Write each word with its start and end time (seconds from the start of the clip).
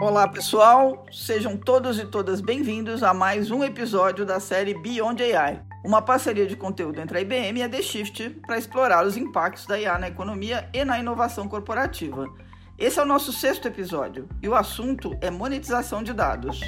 Olá, 0.00 0.26
pessoal! 0.26 1.04
Sejam 1.12 1.58
todos 1.58 1.98
e 1.98 2.06
todas 2.06 2.40
bem-vindos 2.40 3.02
a 3.02 3.12
mais 3.12 3.50
um 3.50 3.62
episódio 3.62 4.24
da 4.24 4.40
série 4.40 4.72
Beyond 4.72 5.22
AI, 5.22 5.60
uma 5.84 6.00
parceria 6.00 6.46
de 6.46 6.56
conteúdo 6.56 7.02
entre 7.02 7.18
a 7.18 7.20
IBM 7.20 7.60
e 7.60 7.62
a 7.62 7.68
The 7.68 7.82
Shift 7.82 8.30
para 8.46 8.56
explorar 8.56 9.06
os 9.06 9.18
impactos 9.18 9.66
da 9.66 9.78
IA 9.78 9.98
na 9.98 10.08
economia 10.08 10.66
e 10.72 10.86
na 10.86 10.98
inovação 10.98 11.46
corporativa. 11.46 12.24
Esse 12.78 12.98
é 12.98 13.02
o 13.02 13.06
nosso 13.06 13.30
sexto 13.30 13.68
episódio 13.68 14.26
e 14.42 14.48
o 14.48 14.54
assunto 14.54 15.14
é 15.20 15.30
monetização 15.30 16.02
de 16.02 16.14
dados. 16.14 16.58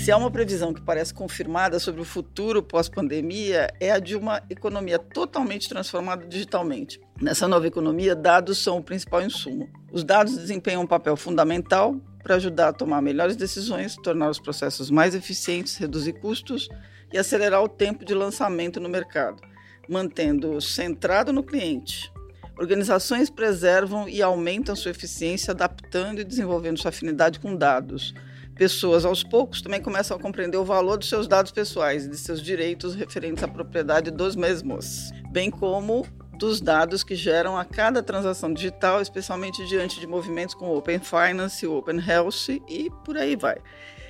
Se 0.00 0.10
há 0.10 0.16
uma 0.16 0.30
previsão 0.30 0.72
que 0.72 0.80
parece 0.80 1.12
confirmada 1.12 1.78
sobre 1.78 2.00
o 2.00 2.06
futuro 2.06 2.62
pós-pandemia, 2.62 3.68
é 3.78 3.90
a 3.90 3.98
de 3.98 4.16
uma 4.16 4.42
economia 4.48 4.98
totalmente 4.98 5.68
transformada 5.68 6.24
digitalmente. 6.26 6.98
Nessa 7.20 7.46
nova 7.46 7.66
economia, 7.66 8.16
dados 8.16 8.56
são 8.56 8.78
o 8.78 8.82
principal 8.82 9.20
insumo. 9.20 9.68
Os 9.92 10.02
dados 10.02 10.38
desempenham 10.38 10.82
um 10.82 10.86
papel 10.86 11.18
fundamental 11.18 11.94
para 12.22 12.36
ajudar 12.36 12.68
a 12.68 12.72
tomar 12.72 13.02
melhores 13.02 13.36
decisões, 13.36 13.94
tornar 13.96 14.30
os 14.30 14.40
processos 14.40 14.90
mais 14.90 15.14
eficientes, 15.14 15.76
reduzir 15.76 16.14
custos 16.14 16.70
e 17.12 17.18
acelerar 17.18 17.62
o 17.62 17.68
tempo 17.68 18.02
de 18.02 18.14
lançamento 18.14 18.80
no 18.80 18.88
mercado, 18.88 19.42
mantendo 19.86 20.62
centrado 20.62 21.30
no 21.30 21.42
cliente. 21.42 22.10
Organizações 22.58 23.28
preservam 23.28 24.08
e 24.08 24.22
aumentam 24.22 24.74
sua 24.74 24.92
eficiência, 24.92 25.52
adaptando 25.52 26.22
e 26.22 26.24
desenvolvendo 26.24 26.78
sua 26.78 26.88
afinidade 26.88 27.38
com 27.38 27.54
dados 27.54 28.14
pessoas, 28.54 29.04
aos 29.04 29.22
poucos, 29.22 29.62
também 29.62 29.80
começam 29.80 30.16
a 30.16 30.20
compreender 30.20 30.56
o 30.56 30.64
valor 30.64 30.98
dos 30.98 31.08
seus 31.08 31.26
dados 31.26 31.52
pessoais 31.52 32.04
e 32.04 32.10
de 32.10 32.16
seus 32.16 32.42
direitos 32.42 32.94
referentes 32.94 33.42
à 33.42 33.48
propriedade 33.48 34.10
dos 34.10 34.36
mesmos, 34.36 35.10
bem 35.30 35.50
como 35.50 36.06
dos 36.38 36.60
dados 36.60 37.04
que 37.04 37.14
geram 37.14 37.56
a 37.56 37.64
cada 37.64 38.02
transação 38.02 38.52
digital, 38.52 39.00
especialmente 39.02 39.66
diante 39.66 40.00
de 40.00 40.06
movimentos 40.06 40.54
como 40.54 40.74
Open 40.74 40.98
Finance, 40.98 41.66
Open 41.66 42.00
Health 42.00 42.48
e 42.68 42.90
por 43.04 43.18
aí 43.18 43.36
vai. 43.36 43.58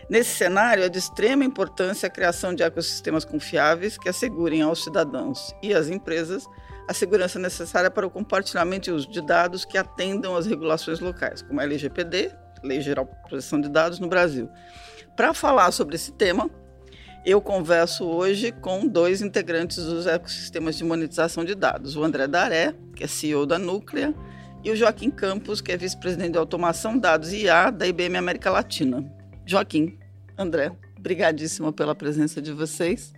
Nesse 0.08 0.36
cenário, 0.36 0.82
é 0.82 0.88
de 0.88 0.98
extrema 0.98 1.44
importância 1.44 2.06
a 2.06 2.10
criação 2.10 2.52
de 2.52 2.62
ecossistemas 2.62 3.24
confiáveis 3.24 3.96
que 3.96 4.08
assegurem 4.08 4.62
aos 4.62 4.82
cidadãos 4.82 5.54
e 5.62 5.72
às 5.72 5.88
empresas 5.88 6.48
a 6.88 6.92
segurança 6.92 7.38
necessária 7.38 7.88
para 7.88 8.04
o 8.04 8.10
compartilhamento 8.10 8.90
e 8.90 8.92
uso 8.92 9.08
de 9.08 9.20
dados 9.20 9.64
que 9.64 9.78
atendam 9.78 10.34
às 10.34 10.46
regulações 10.46 10.98
locais, 10.98 11.42
como 11.42 11.60
a 11.60 11.62
LGPD, 11.62 12.32
Lei 12.62 12.80
Geral 12.80 13.04
de 13.04 13.28
Proteção 13.28 13.60
de 13.60 13.68
Dados 13.68 13.98
no 13.98 14.08
Brasil. 14.08 14.48
Para 15.16 15.34
falar 15.34 15.70
sobre 15.72 15.96
esse 15.96 16.12
tema, 16.12 16.50
eu 17.24 17.40
converso 17.40 18.06
hoje 18.06 18.52
com 18.52 18.86
dois 18.86 19.20
integrantes 19.20 19.84
dos 19.84 20.06
ecossistemas 20.06 20.76
de 20.76 20.84
monetização 20.84 21.44
de 21.44 21.54
dados, 21.54 21.96
o 21.96 22.02
André 22.02 22.26
Daré, 22.26 22.74
que 22.96 23.04
é 23.04 23.06
CEO 23.06 23.44
da 23.44 23.58
Núclea, 23.58 24.14
e 24.64 24.70
o 24.70 24.76
Joaquim 24.76 25.10
Campos, 25.10 25.60
que 25.60 25.72
é 25.72 25.76
vice-presidente 25.76 26.32
de 26.32 26.38
automação, 26.38 26.98
dados 26.98 27.32
e 27.32 27.44
IA 27.44 27.70
da 27.70 27.86
IBM 27.86 28.16
América 28.16 28.50
Latina. 28.50 29.04
Joaquim, 29.46 29.98
André, 30.36 30.72
brigadíssima 30.98 31.72
pela 31.72 31.94
presença 31.94 32.40
de 32.40 32.52
vocês. 32.52 33.12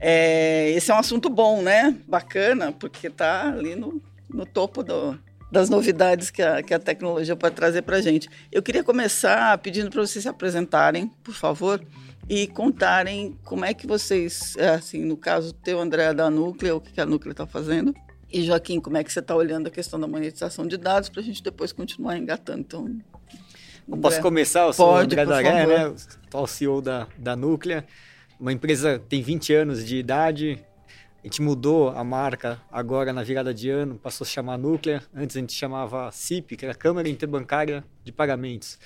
É, 0.00 0.70
esse 0.70 0.90
é 0.90 0.94
um 0.94 0.98
assunto 0.98 1.28
bom, 1.28 1.62
né? 1.62 1.96
Bacana, 2.06 2.72
porque 2.72 3.06
está 3.08 3.48
ali 3.48 3.74
no, 3.74 4.00
no 4.28 4.44
topo 4.44 4.82
do, 4.82 5.18
das 5.50 5.70
novidades 5.70 6.30
que 6.30 6.42
a, 6.42 6.62
que 6.62 6.74
a 6.74 6.78
tecnologia 6.78 7.36
pode 7.36 7.54
trazer 7.54 7.82
para 7.82 7.96
a 7.96 8.00
gente. 8.00 8.28
Eu 8.50 8.62
queria 8.62 8.82
começar 8.82 9.56
pedindo 9.58 9.90
para 9.90 10.00
vocês 10.00 10.22
se 10.22 10.28
apresentarem, 10.28 11.08
por 11.22 11.34
favor, 11.34 11.80
e 12.28 12.46
contarem 12.48 13.38
como 13.44 13.64
é 13.64 13.72
que 13.72 13.86
vocês, 13.86 14.56
é, 14.56 14.70
assim, 14.70 15.04
no 15.04 15.16
caso 15.16 15.52
teu, 15.52 15.80
André, 15.80 16.12
da 16.12 16.28
Núclea, 16.28 16.74
o 16.74 16.80
que 16.80 17.00
a 17.00 17.06
Núclea 17.06 17.32
está 17.32 17.46
fazendo, 17.46 17.94
e 18.32 18.42
Joaquim, 18.42 18.80
como 18.80 18.96
é 18.96 19.04
que 19.04 19.12
você 19.12 19.20
está 19.20 19.36
olhando 19.36 19.68
a 19.68 19.70
questão 19.70 20.00
da 20.00 20.08
monetização 20.08 20.66
de 20.66 20.76
dados 20.76 21.08
para 21.08 21.20
a 21.20 21.24
gente 21.24 21.42
depois 21.42 21.72
continuar 21.72 22.18
engatando. 22.18 22.60
Então, 22.60 22.98
eu 23.88 23.96
posso 23.98 24.20
começar? 24.20 24.66
Eu 24.66 24.72
sou 24.72 24.88
Pode, 24.88 25.14
o 25.14 25.20
André 25.20 25.24
Daré, 25.24 25.66
né? 25.66 25.94
Atual 26.26 26.46
CEO 26.48 26.82
da, 26.82 27.06
da 27.16 27.36
Núclea. 27.36 27.86
Uma 28.38 28.52
empresa 28.52 29.00
tem 29.08 29.22
20 29.22 29.54
anos 29.54 29.86
de 29.86 29.96
idade, 29.96 30.58
a 31.26 31.28
gente 31.28 31.42
mudou 31.42 31.88
a 31.88 32.04
marca 32.04 32.62
agora 32.70 33.12
na 33.12 33.24
virada 33.24 33.52
de 33.52 33.68
ano, 33.68 33.96
passou 33.96 34.24
a 34.24 34.28
chamar 34.28 34.56
Núclea. 34.56 35.02
Antes 35.12 35.36
a 35.36 35.40
gente 35.40 35.52
chamava 35.52 36.08
CIP, 36.12 36.56
que 36.56 36.64
era 36.64 36.72
Câmara 36.72 37.08
Interbancária 37.08 37.84
de 38.04 38.12
Pagamentos. 38.12 38.78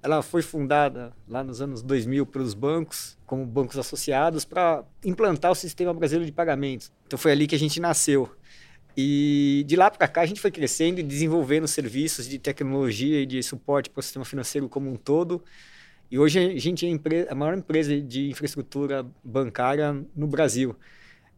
Ela 0.00 0.22
foi 0.22 0.42
fundada 0.42 1.12
lá 1.26 1.42
nos 1.42 1.60
anos 1.60 1.82
2000 1.82 2.24
pelos 2.26 2.54
bancos, 2.54 3.18
como 3.26 3.44
bancos 3.44 3.76
associados, 3.78 4.44
para 4.44 4.84
implantar 5.04 5.50
o 5.50 5.56
sistema 5.56 5.92
brasileiro 5.92 6.24
de 6.24 6.30
pagamentos. 6.30 6.92
Então 7.04 7.18
foi 7.18 7.32
ali 7.32 7.48
que 7.48 7.56
a 7.56 7.58
gente 7.58 7.80
nasceu. 7.80 8.30
E 8.96 9.64
de 9.66 9.74
lá 9.74 9.90
para 9.90 10.06
cá 10.06 10.20
a 10.20 10.26
gente 10.26 10.40
foi 10.40 10.52
crescendo 10.52 11.00
e 11.00 11.02
desenvolvendo 11.02 11.66
serviços 11.66 12.28
de 12.28 12.38
tecnologia 12.38 13.22
e 13.22 13.26
de 13.26 13.42
suporte 13.42 13.90
para 13.90 13.98
o 13.98 14.02
sistema 14.04 14.24
financeiro 14.24 14.68
como 14.68 14.88
um 14.88 14.94
todo. 14.94 15.42
E 16.08 16.16
hoje 16.16 16.38
a 16.38 16.58
gente 16.60 16.86
é 16.86 17.28
a 17.28 17.34
maior 17.34 17.58
empresa 17.58 18.00
de 18.00 18.30
infraestrutura 18.30 19.04
bancária 19.24 20.00
no 20.14 20.28
Brasil 20.28 20.76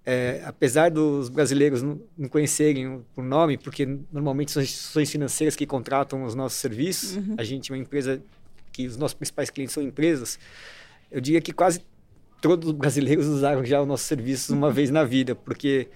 é, 0.06 0.42
apesar 0.44 0.90
dos 0.90 1.28
brasileiros 1.28 1.82
não, 1.82 2.00
não 2.16 2.28
conhecerem 2.28 3.02
o 3.16 3.22
nome, 3.22 3.56
porque 3.56 3.86
normalmente 4.12 4.52
são 4.52 4.62
instituições 4.62 5.10
financeiras 5.10 5.56
que 5.56 5.66
contratam 5.66 6.24
os 6.24 6.34
nossos 6.34 6.58
serviços, 6.58 7.16
uhum. 7.16 7.34
a 7.38 7.44
gente 7.44 7.72
é 7.72 7.74
uma 7.74 7.80
empresa 7.80 8.22
que 8.70 8.86
os 8.86 8.96
nossos 8.96 9.14
principais 9.14 9.48
clientes 9.48 9.72
são 9.72 9.82
empresas, 9.82 10.38
eu 11.10 11.20
diria 11.20 11.40
que 11.40 11.52
quase 11.52 11.80
todos 12.42 12.68
os 12.68 12.74
brasileiros 12.74 13.26
usaram 13.26 13.64
já 13.64 13.80
os 13.80 13.88
nossos 13.88 14.06
serviços 14.06 14.50
uma 14.50 14.70
vez 14.70 14.90
na 14.90 15.04
vida, 15.04 15.34
porque 15.34 15.88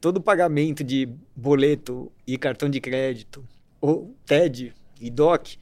todo 0.00 0.20
pagamento 0.20 0.84
de 0.84 1.08
boleto 1.34 2.12
e 2.26 2.38
cartão 2.38 2.70
de 2.70 2.80
crédito, 2.80 3.44
ou 3.80 4.14
TED 4.24 4.72
e 5.00 5.10
DOC, 5.10 5.56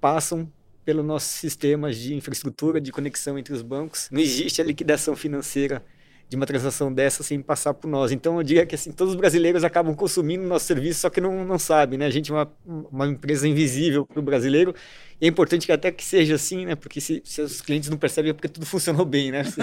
passam 0.00 0.52
pelos 0.84 1.04
nossos 1.04 1.30
sistemas 1.30 1.96
de 1.96 2.14
infraestrutura 2.14 2.78
de 2.80 2.92
conexão 2.92 3.38
entre 3.38 3.54
os 3.54 3.62
bancos. 3.62 4.08
Não 4.10 4.20
existe 4.20 4.60
a 4.60 4.64
liquidação 4.64 5.16
financeira 5.16 5.82
de 6.28 6.36
uma 6.36 6.46
transação 6.46 6.92
dessa 6.92 7.22
sem 7.22 7.40
passar 7.40 7.74
por 7.74 7.88
nós. 7.88 8.12
Então 8.12 8.36
eu 8.38 8.42
diria 8.42 8.66
que 8.66 8.74
assim, 8.74 8.92
todos 8.92 9.14
os 9.14 9.20
brasileiros 9.20 9.64
acabam 9.64 9.94
consumindo 9.94 10.44
nosso 10.44 10.66
serviço, 10.66 11.00
só 11.00 11.10
que 11.10 11.20
não, 11.20 11.44
não 11.44 11.58
sabem, 11.58 11.98
né? 11.98 12.06
A 12.06 12.10
gente 12.10 12.30
é 12.30 12.34
uma, 12.34 12.52
uma 12.90 13.06
empresa 13.06 13.46
invisível 13.46 14.06
para 14.06 14.18
o 14.18 14.22
brasileiro 14.22 14.74
e 15.20 15.26
é 15.26 15.28
importante 15.28 15.66
que 15.66 15.72
até 15.72 15.90
que 15.90 16.04
seja 16.04 16.34
assim, 16.34 16.66
né? 16.66 16.74
Porque 16.74 17.00
se, 17.00 17.22
se 17.24 17.40
os 17.40 17.60
clientes 17.60 17.88
não 17.88 17.96
percebem 17.96 18.30
é 18.30 18.34
porque 18.34 18.48
tudo 18.48 18.66
funcionou 18.66 19.04
bem, 19.04 19.30
né? 19.30 19.44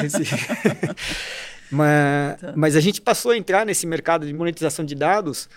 mas, 1.72 2.42
tá. 2.42 2.54
mas 2.56 2.76
a 2.76 2.80
gente 2.80 3.02
passou 3.02 3.32
a 3.32 3.38
entrar 3.38 3.66
nesse 3.66 3.86
mercado 3.86 4.26
de 4.26 4.34
monetização 4.34 4.86
de 4.86 4.96
dados 4.96 5.50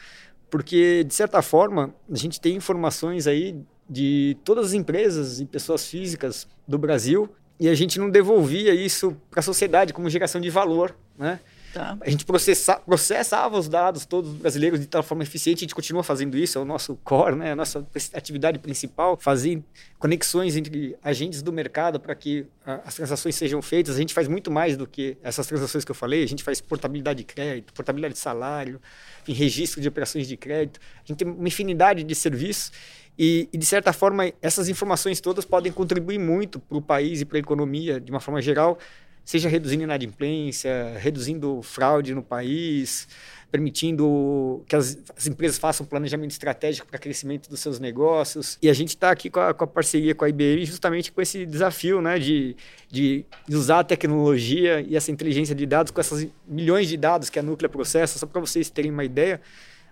porque, 0.55 1.03
de 1.03 1.13
certa 1.13 1.43
forma, 1.43 1.93
a 2.09 2.17
gente 2.17 2.41
tem 2.41 2.55
informações 2.55 3.27
aí 3.27 3.61
de 3.91 4.37
todas 4.45 4.67
as 4.67 4.73
empresas 4.73 5.41
e 5.41 5.45
pessoas 5.45 5.85
físicas 5.85 6.47
do 6.67 6.79
Brasil 6.79 7.29
e 7.59 7.69
a 7.69 7.75
gente 7.75 7.99
não 7.99 8.11
devolvia 8.11 8.75
isso 8.75 9.17
para 9.31 9.41
a 9.41 9.43
sociedade 9.43 9.93
como 9.93 10.11
geração 10.11 10.41
de 10.41 10.51
valor, 10.51 10.95
né? 11.19 11.41
Tá. 11.75 11.99
A 12.01 12.09
gente 12.09 12.25
processa, 12.25 12.77
processava 12.77 13.59
os 13.59 13.69
dados 13.69 14.07
todos 14.07 14.33
brasileiros 14.33 14.79
de 14.79 14.87
tal 14.87 15.03
forma 15.03 15.25
eficiente, 15.25 15.59
a 15.59 15.63
gente 15.63 15.75
continua 15.75 16.05
fazendo 16.05 16.39
isso, 16.39 16.57
é 16.57 16.61
o 16.61 16.65
nosso 16.65 16.95
core, 17.03 17.35
né? 17.35 17.51
a 17.51 17.57
nossa 17.57 17.85
atividade 18.13 18.61
principal, 18.61 19.17
fazer 19.17 19.61
conexões 19.99 20.55
entre 20.55 20.97
agentes 21.03 21.43
do 21.43 21.53
mercado 21.53 21.99
para 21.99 22.15
que 22.15 22.47
as 22.85 22.95
transações 22.95 23.35
sejam 23.35 23.61
feitas. 23.61 23.97
A 23.97 23.99
gente 23.99 24.15
faz 24.15 24.29
muito 24.29 24.53
mais 24.53 24.77
do 24.77 24.87
que 24.87 25.17
essas 25.21 25.49
transações 25.49 25.85
que 25.85 25.91
eu 25.91 25.97
falei, 25.97 26.23
a 26.23 26.29
gente 26.29 26.45
faz 26.45 26.61
portabilidade 26.61 27.19
de 27.19 27.25
crédito, 27.25 27.73
portabilidade 27.73 28.15
de 28.15 28.21
salário, 28.21 28.81
em 29.27 29.33
registro 29.33 29.81
de 29.81 29.89
operações 29.89 30.29
de 30.29 30.37
crédito. 30.37 30.79
A 30.99 31.07
gente 31.09 31.19
tem 31.19 31.29
uma 31.29 31.49
infinidade 31.49 32.05
de 32.05 32.15
serviços 32.15 32.71
e, 33.19 33.49
e, 33.53 33.59
de 33.59 33.65
certa 33.65 33.93
forma, 33.93 34.33
essas 34.43 34.69
informações 34.69 35.21
todas 35.21 35.45
podem 35.45 35.71
contribuir 35.71 36.19
muito 36.19 36.59
para 36.59 36.77
o 36.77 36.83
país 36.83 37.21
e 37.21 37.25
para 37.25 37.39
a 37.39 37.41
economia, 37.41 38.01
de 38.01 38.11
uma 38.11 38.21
forma 38.21 38.43
geral, 38.43 38.79
seja 39.25 39.49
reduzindo 39.49 39.85
inadimplência, 39.85 40.99
reduzindo 40.99 41.63
fraude 41.63 42.15
no 42.15 42.23
país, 42.23 43.09
permitindo 43.51 44.65
que 44.67 44.75
as, 44.75 44.99
as 45.17 45.29
empresas 45.29 45.57
façam 45.59 45.87
planejamento 45.87 46.33
estratégico 46.33 46.89
para 46.89 46.99
crescimento 46.99 47.49
dos 47.49 47.61
seus 47.61 47.79
negócios. 47.79 48.59
E 48.61 48.69
a 48.69 48.75
gente 48.75 48.89
está 48.89 49.13
aqui 49.13 49.31
com 49.31 49.39
a, 49.39 49.55
com 49.55 49.63
a, 49.63 49.67
parceria 49.67 50.13
com 50.13 50.25
a 50.25 50.29
IBM 50.29 50.65
justamente 50.67 51.13
com 51.13 51.23
esse 51.23 51.47
desafio 51.47 52.03
né, 52.03 52.19
de, 52.19 52.57
de 52.91 53.25
usar 53.49 53.79
a 53.79 53.85
tecnologia 53.85 54.81
e 54.81 54.97
essa 54.97 55.13
inteligência 55.13 55.55
de 55.55 55.65
dados 55.67 55.93
com 55.93 56.01
essas 56.01 56.27
milhões 56.47 56.89
de 56.89 56.97
dados 56.97 57.31
que 57.31 57.39
a 57.39 57.43
Núclea 57.43 57.69
processa, 57.69 58.19
só 58.19 58.27
para 58.27 58.41
vocês 58.41 58.69
terem 58.69 58.91
uma 58.91 59.05
ideia 59.05 59.41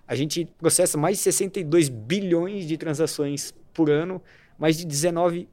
a 0.07 0.15
gente 0.15 0.45
processa 0.57 0.97
mais 0.97 1.17
de 1.17 1.23
62 1.23 1.89
bilhões 1.89 2.67
de 2.67 2.77
transações 2.77 3.53
por 3.73 3.89
ano, 3.89 4.21
mais 4.57 4.77
de 4.77 4.85
19 4.85 5.49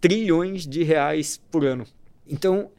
trilhões 0.00 0.66
de 0.66 0.82
reais 0.82 1.40
por 1.50 1.64
ano. 1.64 1.86
Então, 2.26 2.70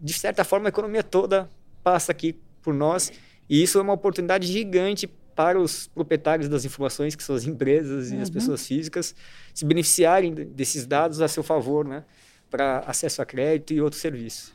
de 0.00 0.12
certa 0.12 0.44
forma, 0.44 0.68
a 0.68 0.70
economia 0.70 1.02
toda 1.02 1.48
passa 1.82 2.12
aqui 2.12 2.36
por 2.62 2.74
nós 2.74 3.10
e 3.48 3.62
isso 3.62 3.78
é 3.78 3.82
uma 3.82 3.94
oportunidade 3.94 4.46
gigante 4.46 5.06
para 5.34 5.58
os 5.58 5.86
proprietários 5.86 6.48
das 6.48 6.64
informações, 6.64 7.14
que 7.14 7.22
são 7.22 7.34
as 7.34 7.44
empresas 7.44 8.10
uhum. 8.10 8.18
e 8.18 8.20
as 8.20 8.28
uhum. 8.28 8.34
pessoas 8.34 8.66
físicas, 8.66 9.14
se 9.54 9.64
beneficiarem 9.64 10.34
desses 10.34 10.84
dados 10.84 11.20
a 11.20 11.28
seu 11.28 11.44
favor, 11.44 11.86
né, 11.86 12.04
para 12.50 12.80
acesso 12.80 13.22
a 13.22 13.26
crédito 13.26 13.72
e 13.72 13.80
outros 13.80 14.02
serviços. 14.02 14.52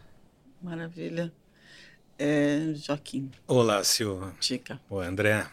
Maravilha. 0.62 1.32
é 2.20 2.74
Joaquim. 2.76 3.32
Olá, 3.48 3.84
Silva. 3.84 4.34
Tica. 4.40 4.80
Oi, 4.90 5.06
André. 5.06 5.48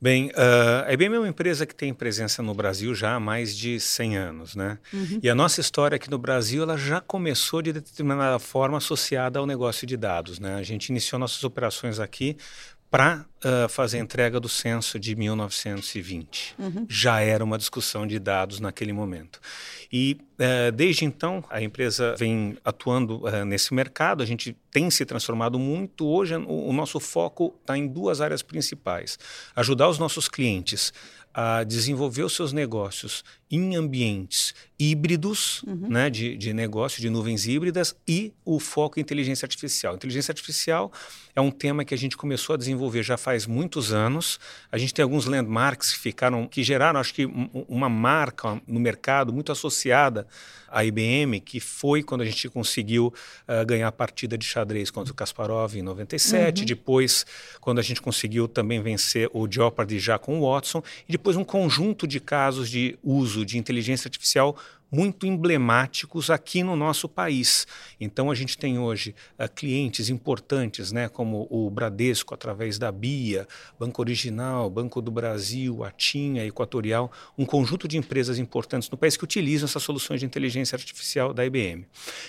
Bem, 0.00 0.26
uh, 0.30 0.86
a 0.86 0.92
IBM 0.92 1.14
é 1.14 1.18
uma 1.18 1.28
empresa 1.28 1.64
que 1.64 1.74
tem 1.74 1.94
presença 1.94 2.42
no 2.42 2.52
Brasil 2.52 2.94
já 2.94 3.14
há 3.14 3.20
mais 3.20 3.56
de 3.56 3.80
100 3.80 4.16
anos, 4.16 4.54
né? 4.54 4.78
Uhum. 4.92 5.18
E 5.22 5.30
a 5.30 5.34
nossa 5.34 5.60
história 5.60 5.96
aqui 5.96 6.10
no 6.10 6.18
Brasil, 6.18 6.62
ela 6.62 6.76
já 6.76 7.00
começou 7.00 7.62
de 7.62 7.72
determinada 7.72 8.38
forma 8.38 8.76
associada 8.76 9.38
ao 9.38 9.46
negócio 9.46 9.86
de 9.86 9.96
dados, 9.96 10.38
né? 10.38 10.56
A 10.56 10.62
gente 10.62 10.88
iniciou 10.88 11.18
nossas 11.18 11.42
operações 11.42 11.98
aqui 11.98 12.36
para 12.94 13.26
uh, 13.44 13.68
fazer 13.68 13.98
a 13.98 14.00
entrega 14.00 14.38
do 14.38 14.48
censo 14.48 15.00
de 15.00 15.16
1920. 15.16 16.54
Uhum. 16.56 16.86
Já 16.88 17.20
era 17.22 17.42
uma 17.42 17.58
discussão 17.58 18.06
de 18.06 18.20
dados 18.20 18.60
naquele 18.60 18.92
momento. 18.92 19.40
E 19.92 20.16
uh, 20.38 20.70
desde 20.70 21.04
então, 21.04 21.42
a 21.50 21.60
empresa 21.60 22.14
vem 22.16 22.56
atuando 22.64 23.26
uh, 23.26 23.44
nesse 23.44 23.74
mercado, 23.74 24.22
a 24.22 24.26
gente 24.26 24.56
tem 24.70 24.92
se 24.92 25.04
transformado 25.04 25.58
muito. 25.58 26.06
Hoje, 26.06 26.36
o, 26.36 26.68
o 26.68 26.72
nosso 26.72 27.00
foco 27.00 27.52
está 27.60 27.76
em 27.76 27.88
duas 27.88 28.20
áreas 28.20 28.42
principais: 28.42 29.18
ajudar 29.56 29.88
os 29.88 29.98
nossos 29.98 30.28
clientes 30.28 30.92
a 31.34 31.64
desenvolver 31.64 32.22
os 32.22 32.36
seus 32.36 32.52
negócios 32.52 33.24
em 33.56 33.76
ambientes 33.76 34.54
híbridos, 34.78 35.62
uhum. 35.62 35.88
né, 35.88 36.10
de, 36.10 36.36
de 36.36 36.52
negócio, 36.52 37.00
de 37.00 37.08
nuvens 37.08 37.46
híbridas, 37.46 37.94
e 38.06 38.32
o 38.44 38.58
foco 38.58 38.98
em 38.98 39.02
inteligência 39.02 39.46
artificial. 39.46 39.94
Inteligência 39.94 40.32
artificial 40.32 40.92
é 41.34 41.40
um 41.40 41.50
tema 41.50 41.84
que 41.84 41.94
a 41.94 41.98
gente 41.98 42.16
começou 42.16 42.54
a 42.54 42.56
desenvolver 42.56 43.02
já 43.02 43.16
faz 43.16 43.46
muitos 43.46 43.92
anos. 43.92 44.38
A 44.70 44.78
gente 44.78 44.92
tem 44.92 45.02
alguns 45.02 45.26
landmarks 45.26 45.92
que 45.92 45.98
ficaram, 45.98 46.46
que 46.46 46.62
geraram, 46.62 46.98
acho 46.98 47.14
que, 47.14 47.24
uma 47.68 47.88
marca 47.88 48.60
no 48.66 48.80
mercado 48.80 49.32
muito 49.32 49.52
associada 49.52 50.26
à 50.68 50.84
IBM, 50.84 51.40
que 51.40 51.60
foi 51.60 52.02
quando 52.02 52.22
a 52.22 52.24
gente 52.24 52.48
conseguiu 52.48 53.14
uh, 53.48 53.64
ganhar 53.64 53.86
a 53.86 53.92
partida 53.92 54.36
de 54.36 54.44
xadrez 54.44 54.90
contra 54.90 55.12
o 55.12 55.14
Kasparov 55.14 55.76
em 55.76 55.82
97, 55.82 56.60
uhum. 56.60 56.66
depois 56.66 57.24
quando 57.60 57.78
a 57.78 57.82
gente 57.82 58.02
conseguiu 58.02 58.48
também 58.48 58.82
vencer 58.82 59.30
o 59.32 59.50
Jeopardy 59.50 60.00
já 60.00 60.18
com 60.18 60.40
o 60.40 60.50
Watson, 60.50 60.82
e 61.08 61.12
depois 61.12 61.36
um 61.36 61.44
conjunto 61.44 62.08
de 62.08 62.18
casos 62.18 62.68
de 62.68 62.98
uso 63.02 63.43
de 63.44 63.58
inteligência 63.58 64.08
artificial 64.08 64.56
muito 64.94 65.26
emblemáticos 65.26 66.30
aqui 66.30 66.62
no 66.62 66.76
nosso 66.76 67.08
país. 67.08 67.66
Então 68.00 68.30
a 68.30 68.34
gente 68.34 68.56
tem 68.56 68.78
hoje 68.78 69.14
uh, 69.38 69.52
clientes 69.52 70.08
importantes, 70.08 70.92
né, 70.92 71.08
como 71.08 71.48
o 71.50 71.68
Bradesco 71.68 72.32
através 72.32 72.78
da 72.78 72.92
Bia, 72.92 73.48
Banco 73.78 74.00
Original, 74.00 74.70
Banco 74.70 75.02
do 75.02 75.10
Brasil, 75.10 75.82
a 75.82 75.92
Equatorial, 76.46 77.10
um 77.36 77.44
conjunto 77.44 77.88
de 77.88 77.98
empresas 77.98 78.38
importantes 78.38 78.88
no 78.88 78.96
país 78.96 79.16
que 79.16 79.24
utilizam 79.24 79.66
essas 79.66 79.82
soluções 79.82 80.20
de 80.20 80.26
inteligência 80.26 80.76
artificial 80.76 81.34
da 81.34 81.44
IBM. 81.44 81.86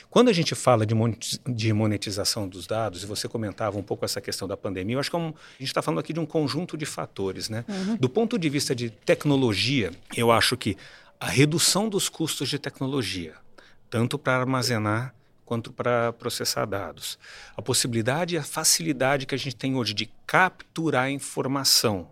Quando 0.10 0.30
a 0.30 0.34
gente 0.34 0.56
fala 0.56 0.86
de 0.86 1.74
monetização 1.74 2.48
dos 2.48 2.66
dados, 2.66 3.04
e 3.04 3.06
você 3.06 3.28
comentava 3.28 3.78
um 3.78 3.84
pouco 3.84 4.06
essa 4.06 4.20
questão 4.20 4.48
da 4.48 4.58
pandemia, 4.58 4.96
eu 4.96 5.00
acho 5.00 5.10
que 5.10 5.16
é 5.16 5.20
um, 5.20 5.28
a 5.28 5.60
gente 5.60 5.68
está 5.68 5.82
falando 5.82 6.00
aqui 6.00 6.14
de 6.14 6.20
um 6.20 6.26
conjunto 6.26 6.76
de 6.78 6.86
fatores, 6.86 7.50
né? 7.50 7.64
Uhum. 7.68 7.98
Do 7.98 8.10
ponto 8.10 8.40
de 8.40 8.50
vista 8.50 8.74
de 8.74 8.90
tecnologia, 8.90 9.92
eu 10.16 10.32
acho 10.32 10.58
que 10.58 10.78
a 11.26 11.28
redução 11.28 11.90
dos 11.90 12.08
custos 12.08 12.48
de 12.50 12.60
tecnologia, 12.60 13.34
tanto 13.90 14.16
para 14.16 14.38
armazenar 14.38 15.16
quanto 15.44 15.74
para 15.74 16.14
processar 16.14 16.66
dados. 16.66 17.18
A 17.58 17.64
possibilidade 17.64 18.36
e 18.36 18.38
a 18.38 18.44
facilidade 18.44 19.26
que 19.26 19.34
a 19.34 19.38
gente 19.38 19.56
tem 19.56 19.76
hoje 19.76 19.96
de 19.96 20.08
capturar 20.28 21.10
informação 21.10 22.12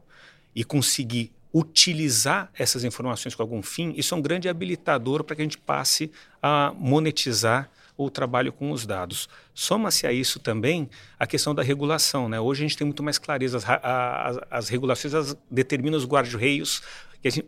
e 0.56 0.64
conseguir 0.64 1.32
utilizar 1.54 2.50
essas 2.58 2.84
informações 2.84 3.36
com 3.36 3.44
algum 3.44 3.62
fim, 3.62 3.94
isso 3.96 4.16
é 4.16 4.18
um 4.18 4.22
grande 4.22 4.50
habilitador 4.50 5.24
para 5.24 5.36
que 5.36 5.44
a 5.44 5.46
gente 5.46 5.60
passe 5.60 6.12
a 6.42 6.74
monetizar 6.76 7.70
o 7.96 8.10
trabalho 8.10 8.52
com 8.52 8.72
os 8.72 8.84
dados. 8.84 9.30
Soma-se 9.54 10.08
a 10.08 10.12
isso 10.12 10.40
também 10.40 10.90
a 11.20 11.28
questão 11.28 11.54
da 11.54 11.62
regulação. 11.62 12.28
Né? 12.28 12.40
Hoje 12.40 12.64
a 12.64 12.68
gente 12.68 12.78
tem 12.78 12.86
muito 12.86 13.04
mais 13.04 13.20
clareza, 13.20 13.58
as, 13.58 13.64
as, 13.64 14.40
as 14.50 14.70
regulações 14.70 15.36
determinam 15.52 16.00
os 16.00 16.06
guarda-reios 16.06 16.82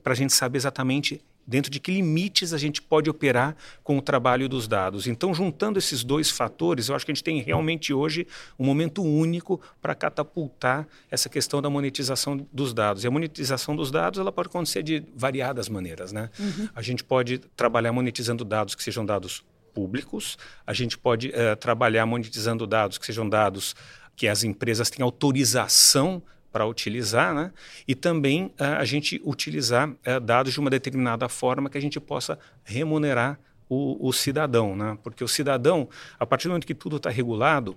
para 0.03 0.13
a 0.13 0.15
gente 0.15 0.31
saber 0.31 0.59
exatamente 0.59 1.25
dentro 1.47 1.71
de 1.71 1.79
que 1.79 1.91
limites 1.91 2.53
a 2.53 2.57
gente 2.57 2.81
pode 2.81 3.09
operar 3.09 3.55
com 3.83 3.97
o 3.97 4.01
trabalho 4.01 4.49
dos 4.49 4.67
dados. 4.67 5.07
Então, 5.07 5.33
juntando 5.33 5.77
esses 5.77 6.03
dois 6.03 6.29
fatores, 6.29 6.89
eu 6.89 6.95
acho 6.95 7.05
que 7.05 7.11
a 7.11 7.15
gente 7.15 7.23
tem 7.23 7.41
realmente 7.41 7.93
hoje 7.93 8.27
um 8.57 8.65
momento 8.65 9.03
único 9.03 9.61
para 9.81 9.93
catapultar 9.93 10.87
essa 11.09 11.29
questão 11.29 11.61
da 11.61 11.69
monetização 11.69 12.47
dos 12.51 12.73
dados. 12.73 13.03
E 13.03 13.07
a 13.07 13.11
monetização 13.11 13.75
dos 13.75 13.91
dados 13.91 14.19
ela 14.19 14.31
pode 14.31 14.47
acontecer 14.47 14.83
de 14.83 15.03
variadas 15.15 15.69
maneiras. 15.69 16.11
Né? 16.11 16.29
Uhum. 16.39 16.69
A 16.75 16.81
gente 16.81 17.03
pode 17.03 17.37
trabalhar 17.55 17.91
monetizando 17.91 18.43
dados 18.43 18.75
que 18.75 18.83
sejam 18.83 19.05
dados 19.05 19.43
públicos, 19.73 20.37
a 20.65 20.73
gente 20.73 20.97
pode 20.97 21.29
uh, 21.29 21.55
trabalhar 21.59 22.05
monetizando 22.05 22.65
dados 22.65 22.97
que 22.97 23.05
sejam 23.05 23.27
dados 23.27 23.75
que 24.15 24.25
as 24.25 24.45
empresas 24.45 24.89
têm 24.89 25.03
autorização 25.03 26.23
para 26.55 26.65
utilizar, 26.65 27.35
né? 27.35 27.51
e 27.85 27.93
também 27.93 28.45
uh, 28.45 28.79
a 28.79 28.85
gente 28.85 29.21
utilizar 29.25 29.89
uh, 29.89 30.21
dados 30.21 30.53
de 30.53 30.59
uma 30.61 30.69
determinada 30.69 31.27
forma 31.27 31.69
que 31.69 31.77
a 31.77 31.81
gente 31.81 31.99
possa 31.99 32.39
remunerar 32.63 33.37
o, 33.67 34.07
o, 34.07 34.13
cidadão, 34.13 34.73
né? 34.73 34.97
Porque 35.03 35.21
o 35.21 35.27
cidadão, 35.27 35.89
a 36.17 36.25
partir 36.25 36.47
do 36.47 36.51
momento 36.51 36.65
que 36.65 36.73
tudo 36.73 36.95
está 36.95 37.09
regulado, 37.09 37.71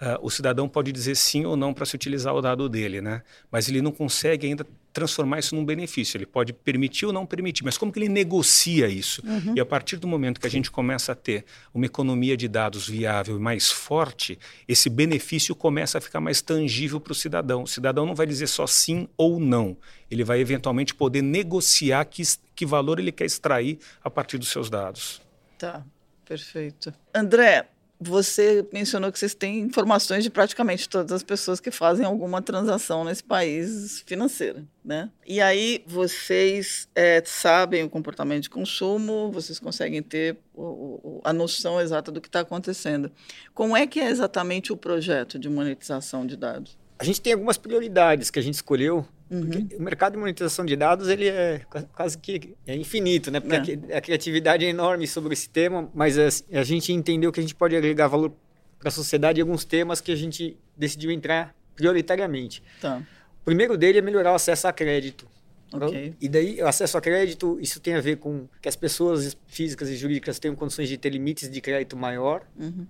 uh, 0.00 0.16
o 0.22 0.30
cidadão 0.30 0.68
pode 0.68 0.92
dizer 0.92 1.16
sim 1.16 1.44
ou 1.44 1.56
não 1.56 1.74
para 1.74 1.84
se 1.84 1.96
utilizar 1.96 2.32
o 2.32 2.40
dado 2.40 2.68
dele, 2.68 3.00
né? 3.00 3.22
Mas 3.50 3.68
ele 3.68 3.82
não 3.82 3.90
consegue 3.90 4.46
ainda 4.46 4.64
transformar 4.92 5.38
isso 5.38 5.54
num 5.54 5.64
benefício. 5.64 6.16
Ele 6.16 6.26
pode 6.26 6.52
permitir 6.52 7.06
ou 7.06 7.12
não 7.12 7.24
permitir, 7.24 7.64
mas 7.64 7.78
como 7.78 7.92
que 7.92 7.98
ele 7.98 8.08
negocia 8.08 8.88
isso? 8.88 9.22
Uhum. 9.26 9.54
E 9.56 9.60
a 9.60 9.66
partir 9.66 9.96
do 9.96 10.06
momento 10.06 10.40
que 10.40 10.46
a 10.46 10.50
gente 10.50 10.70
começa 10.70 11.12
a 11.12 11.14
ter 11.14 11.44
uma 11.72 11.86
economia 11.86 12.36
de 12.36 12.48
dados 12.48 12.88
viável 12.88 13.36
e 13.36 13.40
mais 13.40 13.70
forte, 13.70 14.38
esse 14.66 14.88
benefício 14.88 15.54
começa 15.54 15.98
a 15.98 16.00
ficar 16.00 16.20
mais 16.20 16.42
tangível 16.42 17.00
para 17.00 17.12
o 17.12 17.14
cidadão. 17.14 17.62
O 17.62 17.66
cidadão 17.66 18.06
não 18.06 18.14
vai 18.14 18.26
dizer 18.26 18.46
só 18.46 18.66
sim 18.66 19.08
ou 19.16 19.38
não. 19.38 19.76
Ele 20.10 20.24
vai 20.24 20.40
eventualmente 20.40 20.94
poder 20.94 21.22
negociar 21.22 22.04
que, 22.04 22.22
que 22.54 22.66
valor 22.66 22.98
ele 22.98 23.12
quer 23.12 23.26
extrair 23.26 23.78
a 24.02 24.10
partir 24.10 24.38
dos 24.38 24.48
seus 24.48 24.68
dados. 24.68 25.22
Tá, 25.56 25.84
perfeito. 26.24 26.92
André, 27.14 27.68
você 28.00 28.66
mencionou 28.72 29.12
que 29.12 29.18
vocês 29.18 29.34
têm 29.34 29.60
informações 29.60 30.24
de 30.24 30.30
praticamente 30.30 30.88
todas 30.88 31.12
as 31.12 31.22
pessoas 31.22 31.60
que 31.60 31.70
fazem 31.70 32.06
alguma 32.06 32.40
transação 32.40 33.04
nesse 33.04 33.22
país 33.22 34.02
financeira, 34.06 34.64
né? 34.82 35.10
E 35.26 35.38
aí 35.40 35.84
vocês 35.86 36.88
é, 36.94 37.22
sabem 37.26 37.84
o 37.84 37.90
comportamento 37.90 38.44
de 38.44 38.50
consumo, 38.50 39.30
vocês 39.30 39.58
conseguem 39.58 40.02
ter 40.02 40.38
o, 40.54 40.62
o, 40.62 41.20
a 41.22 41.32
noção 41.32 41.78
exata 41.78 42.10
do 42.10 42.22
que 42.22 42.28
está 42.28 42.40
acontecendo. 42.40 43.12
Como 43.52 43.76
é 43.76 43.86
que 43.86 44.00
é 44.00 44.08
exatamente 44.08 44.72
o 44.72 44.76
projeto 44.76 45.38
de 45.38 45.50
monetização 45.50 46.26
de 46.26 46.36
dados? 46.36 46.78
A 46.98 47.04
gente 47.04 47.20
tem 47.20 47.34
algumas 47.34 47.58
prioridades 47.58 48.30
que 48.30 48.38
a 48.38 48.42
gente 48.42 48.54
escolheu 48.54 49.06
Uhum. 49.30 49.68
O 49.78 49.82
mercado 49.82 50.14
de 50.14 50.18
monetização 50.18 50.66
de 50.66 50.74
dados 50.74 51.08
ele 51.08 51.28
é 51.28 51.62
quase 51.92 52.18
que 52.18 52.56
é 52.66 52.74
infinito, 52.74 53.30
né? 53.30 53.38
Porque 53.38 53.78
é. 53.88 53.96
a 53.96 54.00
criatividade 54.00 54.64
é 54.64 54.68
enorme 54.68 55.06
sobre 55.06 55.32
esse 55.34 55.48
tema, 55.48 55.88
mas 55.94 56.18
a, 56.18 56.62
gente 56.64 56.92
entendeu 56.92 57.30
que 57.30 57.38
a 57.38 57.42
gente 57.42 57.54
pode 57.54 57.76
agregar 57.76 58.08
valor 58.08 58.32
para 58.76 58.88
a 58.88 58.90
sociedade 58.90 59.38
em 59.38 59.42
alguns 59.42 59.64
temas 59.64 60.00
que 60.00 60.10
a 60.10 60.16
gente 60.16 60.58
decidiu 60.76 61.12
entrar 61.12 61.54
prioritariamente. 61.76 62.60
Tá. 62.80 63.00
O 63.42 63.44
primeiro 63.44 63.78
dele 63.78 63.98
é 63.98 64.02
melhorar 64.02 64.32
o 64.32 64.34
acesso 64.34 64.66
a 64.66 64.72
crédito. 64.72 65.28
Okay. 65.72 66.14
E 66.20 66.28
daí, 66.28 66.60
o 66.60 66.66
acesso 66.66 66.98
a 66.98 67.00
crédito, 67.00 67.56
isso 67.60 67.78
tem 67.78 67.94
a 67.94 68.00
ver 68.00 68.16
com 68.16 68.48
que 68.60 68.68
as 68.68 68.74
pessoas 68.74 69.36
físicas 69.46 69.88
e 69.88 69.96
jurídicas 69.96 70.40
tenham 70.40 70.56
condições 70.56 70.88
de 70.88 70.98
ter 70.98 71.10
limites 71.10 71.48
de 71.48 71.60
crédito 71.60 71.96
maior 71.96 72.42
uhum. 72.58 72.84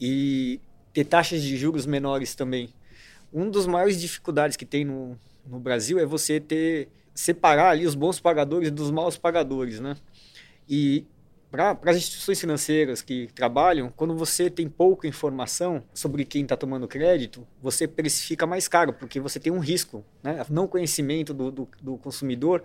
e 0.00 0.60
ter 0.92 1.04
taxas 1.04 1.42
de 1.42 1.56
juros 1.56 1.84
menores 1.84 2.36
também. 2.36 2.72
Um 3.32 3.50
dos 3.50 3.66
maiores 3.66 4.00
dificuldades 4.00 4.56
que 4.56 4.64
tem 4.64 4.84
no, 4.84 5.18
no 5.46 5.58
Brasil 5.58 5.98
é 5.98 6.06
você 6.06 6.40
ter 6.40 6.88
separar 7.14 7.70
ali 7.70 7.86
os 7.86 7.94
bons 7.94 8.18
pagadores 8.18 8.70
dos 8.70 8.90
maus 8.90 9.16
pagadores, 9.16 9.78
né? 9.78 9.96
E 10.68 11.06
para 11.54 11.78
as 11.84 11.96
instituições 11.96 12.40
financeiras 12.40 13.00
que 13.00 13.28
trabalham, 13.32 13.88
quando 13.94 14.16
você 14.16 14.50
tem 14.50 14.68
pouca 14.68 15.06
informação 15.06 15.84
sobre 15.94 16.24
quem 16.24 16.42
está 16.42 16.56
tomando 16.56 16.88
crédito, 16.88 17.46
você 17.62 17.86
precifica 17.86 18.44
mais 18.44 18.66
caro, 18.66 18.92
porque 18.92 19.20
você 19.20 19.38
tem 19.38 19.52
um 19.52 19.60
risco. 19.60 20.04
Né? 20.20 20.44
Não 20.50 20.66
conhecimento 20.66 21.32
do, 21.32 21.52
do, 21.52 21.68
do, 21.80 21.96
consumidor 21.98 22.64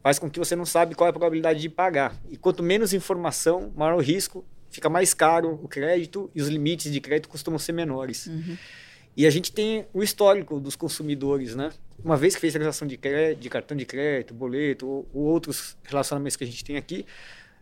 faz 0.00 0.20
com 0.20 0.30
que 0.30 0.38
você 0.38 0.54
não 0.54 0.64
sabe 0.64 0.94
qual 0.94 1.08
é 1.08 1.10
a 1.10 1.12
probabilidade 1.12 1.60
de 1.60 1.68
pagar. 1.68 2.14
E 2.30 2.36
quanto 2.36 2.62
menos 2.62 2.92
informação, 2.92 3.72
maior 3.76 3.96
o 3.96 4.00
risco, 4.00 4.44
fica 4.70 4.88
mais 4.88 5.12
caro 5.12 5.58
o 5.60 5.66
crédito 5.66 6.30
e 6.32 6.40
os 6.40 6.46
limites 6.46 6.92
de 6.92 7.00
crédito 7.00 7.28
costumam 7.28 7.58
ser 7.58 7.72
menores. 7.72 8.28
Uhum. 8.28 8.56
E 9.18 9.26
a 9.26 9.30
gente 9.30 9.50
tem 9.50 9.84
o 9.92 10.00
histórico 10.00 10.60
dos 10.60 10.76
consumidores, 10.76 11.56
né? 11.56 11.72
Uma 12.04 12.16
vez 12.16 12.36
que 12.36 12.40
fez 12.40 12.52
transação 12.52 12.86
de, 12.86 12.96
crédito, 12.96 13.40
de 13.40 13.50
cartão 13.50 13.76
de 13.76 13.84
crédito, 13.84 14.32
boleto 14.32 14.86
ou, 14.86 15.08
ou, 15.12 15.24
outros 15.24 15.76
relacionamentos 15.82 16.36
que 16.36 16.44
a 16.44 16.46
gente 16.46 16.64
tem 16.64 16.76
aqui, 16.76 17.04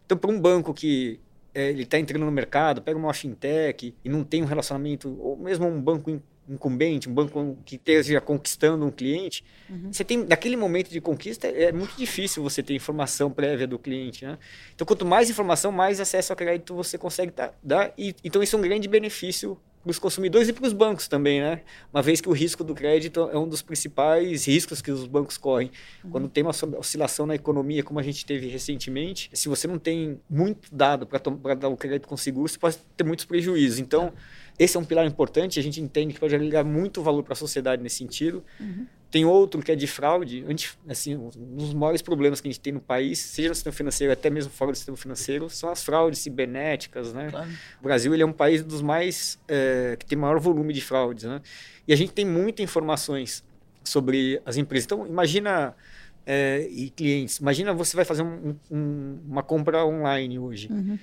então 0.05 0.19
para 0.19 0.31
um 0.31 0.39
banco 0.39 0.75
que 0.75 1.19
é, 1.55 1.71
ele 1.71 1.85
está 1.85 1.99
entrando 1.99 2.27
no 2.27 2.31
mercado, 2.31 2.83
pega 2.83 2.99
uma 2.99 3.15
fintech 3.15 3.95
e 4.05 4.09
não 4.11 4.23
tem 4.23 4.43
um 4.43 4.45
relacionamento, 4.45 5.17
ou 5.19 5.35
mesmo 5.39 5.67
um 5.67 5.81
banco 5.81 6.21
incumbente, 6.47 7.09
um 7.09 7.15
banco 7.15 7.57
que 7.65 7.77
esteja 7.77 8.21
conquistando 8.21 8.85
um 8.85 8.91
cliente, 8.91 9.43
uhum. 9.71 9.91
você 9.91 10.05
tem 10.05 10.27
daquele 10.27 10.57
momento 10.57 10.91
de 10.91 11.01
conquista 11.01 11.49
é 11.49 11.73
muito 11.73 11.97
difícil 11.97 12.43
você 12.43 12.63
ter 12.63 12.75
informação 12.75 13.31
prévia 13.31 13.67
do 13.67 13.79
cliente, 13.79 14.27
né? 14.27 14.39
Então 14.75 14.87
quanto 14.87 15.07
mais 15.07 15.31
informação, 15.31 15.73
mais 15.73 16.01
acesso 16.01 16.35
ao 16.35 16.37
crédito 16.37 16.75
você 16.75 16.99
consegue 16.99 17.33
dar, 17.63 17.95
e 17.97 18.15
então 18.23 18.43
isso 18.43 18.55
é 18.55 18.59
um 18.59 18.63
grande 18.63 18.87
benefício 18.87 19.59
os 19.91 19.99
consumidores 19.99 20.49
e 20.49 20.53
para 20.53 20.67
os 20.67 20.73
bancos 20.73 21.09
também, 21.09 21.41
né? 21.41 21.63
Uma 21.93 22.03
vez 22.03 22.21
que 22.21 22.29
o 22.29 22.33
risco 22.33 22.65
do 22.65 22.75
crédito 22.75 23.29
é 23.33 23.39
um 23.39 23.49
dos 23.49 23.63
principais 23.63 24.47
riscos 24.47 24.83
que 24.83 24.91
os 24.91 25.07
bancos 25.07 25.37
correm. 25.37 25.71
Uhum. 26.05 26.11
Quando 26.11 26.29
tem 26.29 26.43
uma 26.43 26.53
oscilação 26.79 27.27
na 27.27 27.35
economia, 27.35 27.83
como 27.83 27.99
a 28.01 28.03
gente 28.03 28.27
teve 28.27 28.49
recentemente, 28.49 29.31
se 29.33 29.49
você 29.49 29.67
não 29.67 29.79
tem 29.79 30.21
muito 30.29 30.75
dado 30.75 31.07
para 31.07 31.55
dar 31.55 31.69
o 31.69 31.77
crédito 31.77 32.09
com 32.09 32.17
seguro, 32.17 32.49
você 32.49 32.59
pode 32.59 32.79
ter 32.97 33.05
muitos 33.05 33.25
prejuízos. 33.25 33.79
Então, 33.79 34.13
esse 34.59 34.77
é 34.77 34.81
um 34.81 34.85
pilar 34.85 35.07
importante, 35.07 35.61
a 35.61 35.63
gente 35.63 35.81
entende 35.81 36.15
que 36.15 36.21
pode 36.21 36.35
agregar 36.35 36.65
muito 36.65 37.03
valor 37.03 37.23
para 37.23 37.35
a 37.35 37.37
sociedade 37.37 37.83
nesse 37.83 37.97
sentido. 37.97 38.43
Uhum. 38.59 38.87
Tem 39.11 39.25
outro 39.25 39.63
que 39.63 39.71
é 39.71 39.77
de 39.77 39.87
fraude, 39.87 40.45
assim, 40.89 41.17
um 41.17 41.31
dos 41.57 41.73
maiores 41.73 42.03
problemas 42.03 42.41
que 42.41 42.49
a 42.49 42.51
gente 42.51 42.61
tem 42.61 42.73
no 42.73 42.81
país, 42.81 43.19
seja 43.19 43.49
no 43.49 43.55
sistema 43.55 43.75
financeiro, 43.75 44.13
até 44.13 44.29
mesmo 44.29 44.51
fora 44.51 44.73
do 44.73 44.75
sistema 44.75 44.97
financeiro, 44.97 45.49
são 45.49 45.71
as 45.71 45.83
fraudes 45.83 46.19
cibernéticas, 46.19 47.13
né? 47.13 47.29
Claro. 47.31 47.49
O 47.81 47.85
Brasil 47.85 48.13
ele 48.13 48.23
é 48.23 48.27
um 48.27 48.33
país 48.33 48.65
dos 48.65 48.83
mais 48.83 49.39
é, 49.47 49.97
que 49.99 50.05
tem 50.05 50.19
maior 50.19 50.41
volume 50.41 50.73
de 50.73 50.81
fraudes, 50.81 51.25
né? 51.25 51.41
E 51.87 51.93
a 51.93 51.97
gente 51.97 52.13
tem 52.13 52.25
muitas 52.25 52.65
informações 52.65 53.45
sobre 53.85 54.43
as 54.45 54.57
empresas. 54.57 54.87
Então, 54.87 55.07
imagina 55.07 55.75
é, 56.27 56.67
e 56.69 56.91
clientes, 56.91 57.37
imagina 57.37 57.73
você 57.73 57.95
vai 57.95 58.05
fazer 58.05 58.23
um, 58.23 58.57
um, 58.71 59.19
uma 59.29 59.43
compra 59.43 59.87
online 59.87 60.39
hoje. 60.39 60.69
Uhum. 60.71 60.99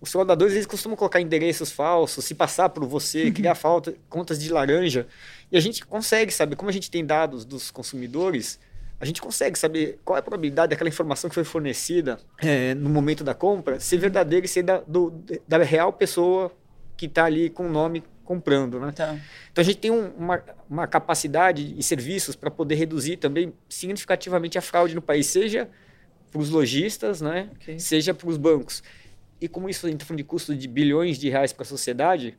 Os 0.00 0.12
fraudadores 0.12 0.54
eles 0.54 0.66
costumam 0.66 0.96
colocar 0.96 1.20
endereços 1.20 1.72
falsos, 1.72 2.24
se 2.24 2.34
passar 2.34 2.68
por 2.68 2.86
você, 2.86 3.24
uhum. 3.24 3.32
criar 3.32 3.54
falta, 3.54 3.94
contas 4.08 4.38
de 4.38 4.52
laranja. 4.52 5.06
E 5.50 5.56
a 5.56 5.60
gente 5.60 5.84
consegue 5.86 6.32
saber, 6.32 6.56
como 6.56 6.68
a 6.68 6.72
gente 6.72 6.90
tem 6.90 7.04
dados 7.04 7.44
dos 7.44 7.70
consumidores, 7.70 8.58
a 9.00 9.04
gente 9.04 9.20
consegue 9.22 9.58
saber 9.58 9.98
qual 10.04 10.16
é 10.16 10.20
a 10.20 10.22
probabilidade 10.22 10.70
daquela 10.70 10.88
informação 10.88 11.30
que 11.30 11.34
foi 11.34 11.44
fornecida 11.44 12.18
é, 12.38 12.74
no 12.74 12.90
momento 12.90 13.22
da 13.22 13.32
compra 13.32 13.78
ser 13.78 13.98
verdadeira 13.98 14.44
e 14.44 14.48
ser 14.48 14.62
da, 14.62 14.80
do, 14.80 15.10
da 15.46 15.58
real 15.58 15.92
pessoa 15.92 16.52
que 16.96 17.06
está 17.06 17.24
ali 17.24 17.48
com 17.48 17.66
o 17.66 17.70
nome 17.70 18.02
comprando. 18.24 18.78
Né? 18.80 18.92
Tá. 18.92 19.16
Então 19.52 19.62
a 19.62 19.64
gente 19.64 19.78
tem 19.78 19.90
um, 19.90 20.08
uma, 20.18 20.42
uma 20.68 20.86
capacidade 20.86 21.74
e 21.78 21.82
serviços 21.82 22.34
para 22.34 22.50
poder 22.50 22.74
reduzir 22.74 23.16
também 23.16 23.54
significativamente 23.68 24.58
a 24.58 24.60
fraude 24.60 24.94
no 24.94 25.00
país, 25.00 25.26
seja 25.28 25.68
para 26.30 26.40
os 26.40 26.50
lojistas, 26.50 27.22
né? 27.22 27.48
Okay. 27.54 27.78
seja 27.78 28.12
para 28.12 28.28
os 28.28 28.36
bancos. 28.36 28.82
E 29.40 29.48
como 29.48 29.68
isso 29.68 29.86
a 29.86 29.88
gente 29.88 30.00
está 30.00 30.06
falando 30.06 30.18
de 30.18 30.24
custo 30.24 30.54
de 30.54 30.68
bilhões 30.68 31.18
de 31.18 31.30
reais 31.30 31.52
para 31.52 31.62
a 31.62 31.66
sociedade, 31.66 32.36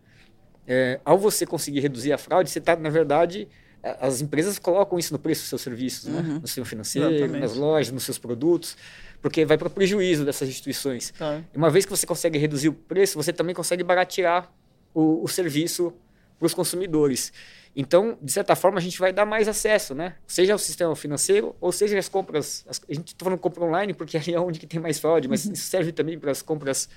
é, 0.69 0.99
ao 1.03 1.17
você 1.17 1.47
conseguir 1.47 1.79
reduzir 1.79 2.13
a 2.13 2.17
fraude, 2.17 2.51
você 2.51 2.59
está, 2.59 2.75
na 2.75 2.91
verdade, 2.91 3.47
as 3.81 4.21
empresas 4.21 4.59
colocam 4.59 4.99
isso 4.99 5.11
no 5.11 5.17
preço 5.17 5.41
dos 5.41 5.49
seus 5.49 5.61
serviços, 5.61 6.05
né? 6.05 6.19
uhum. 6.21 6.33
né? 6.33 6.39
no 6.43 6.47
seu 6.47 6.63
financeiro, 6.63 7.11
Exatamente. 7.11 7.41
nas 7.41 7.55
lojas, 7.55 7.91
nos 7.91 8.03
seus 8.03 8.19
produtos, 8.19 8.77
porque 9.19 9.43
vai 9.45 9.57
para 9.57 9.69
prejuízo 9.69 10.23
dessas 10.23 10.47
instituições. 10.47 11.11
Tá. 11.17 11.41
Uma 11.55 11.71
vez 11.71 11.85
que 11.85 11.91
você 11.91 12.05
consegue 12.05 12.38
reduzir 12.38 12.69
o 12.69 12.73
preço, 12.73 13.17
você 13.17 13.33
também 13.33 13.55
consegue 13.55 13.83
baratear 13.83 14.51
o, 14.93 15.23
o 15.23 15.27
serviço 15.27 15.91
para 16.38 16.45
os 16.45 16.53
consumidores. 16.53 17.33
Então, 17.75 18.17
de 18.21 18.31
certa 18.31 18.55
forma, 18.55 18.77
a 18.77 18.81
gente 18.81 18.99
vai 18.99 19.11
dar 19.11 19.25
mais 19.25 19.47
acesso, 19.47 19.95
né? 19.95 20.15
Seja 20.27 20.53
ao 20.53 20.59
sistema 20.59 20.95
financeiro, 20.95 21.55
ou 21.59 21.71
seja 21.71 21.97
as 21.97 22.09
compras. 22.09 22.65
As, 22.67 22.81
a 22.88 22.93
gente 22.93 23.13
está 23.13 23.23
falando 23.23 23.39
compra 23.39 23.63
online 23.63 23.93
porque 23.93 24.17
é 24.31 24.39
onde 24.39 24.59
que 24.59 24.67
tem 24.67 24.79
mais 24.79 24.99
fraude, 24.99 25.27
mas 25.27 25.45
uhum. 25.45 25.53
isso 25.53 25.63
serve 25.63 25.91
também 25.91 26.19
para 26.19 26.31
as 26.31 26.41
compras 26.41 26.89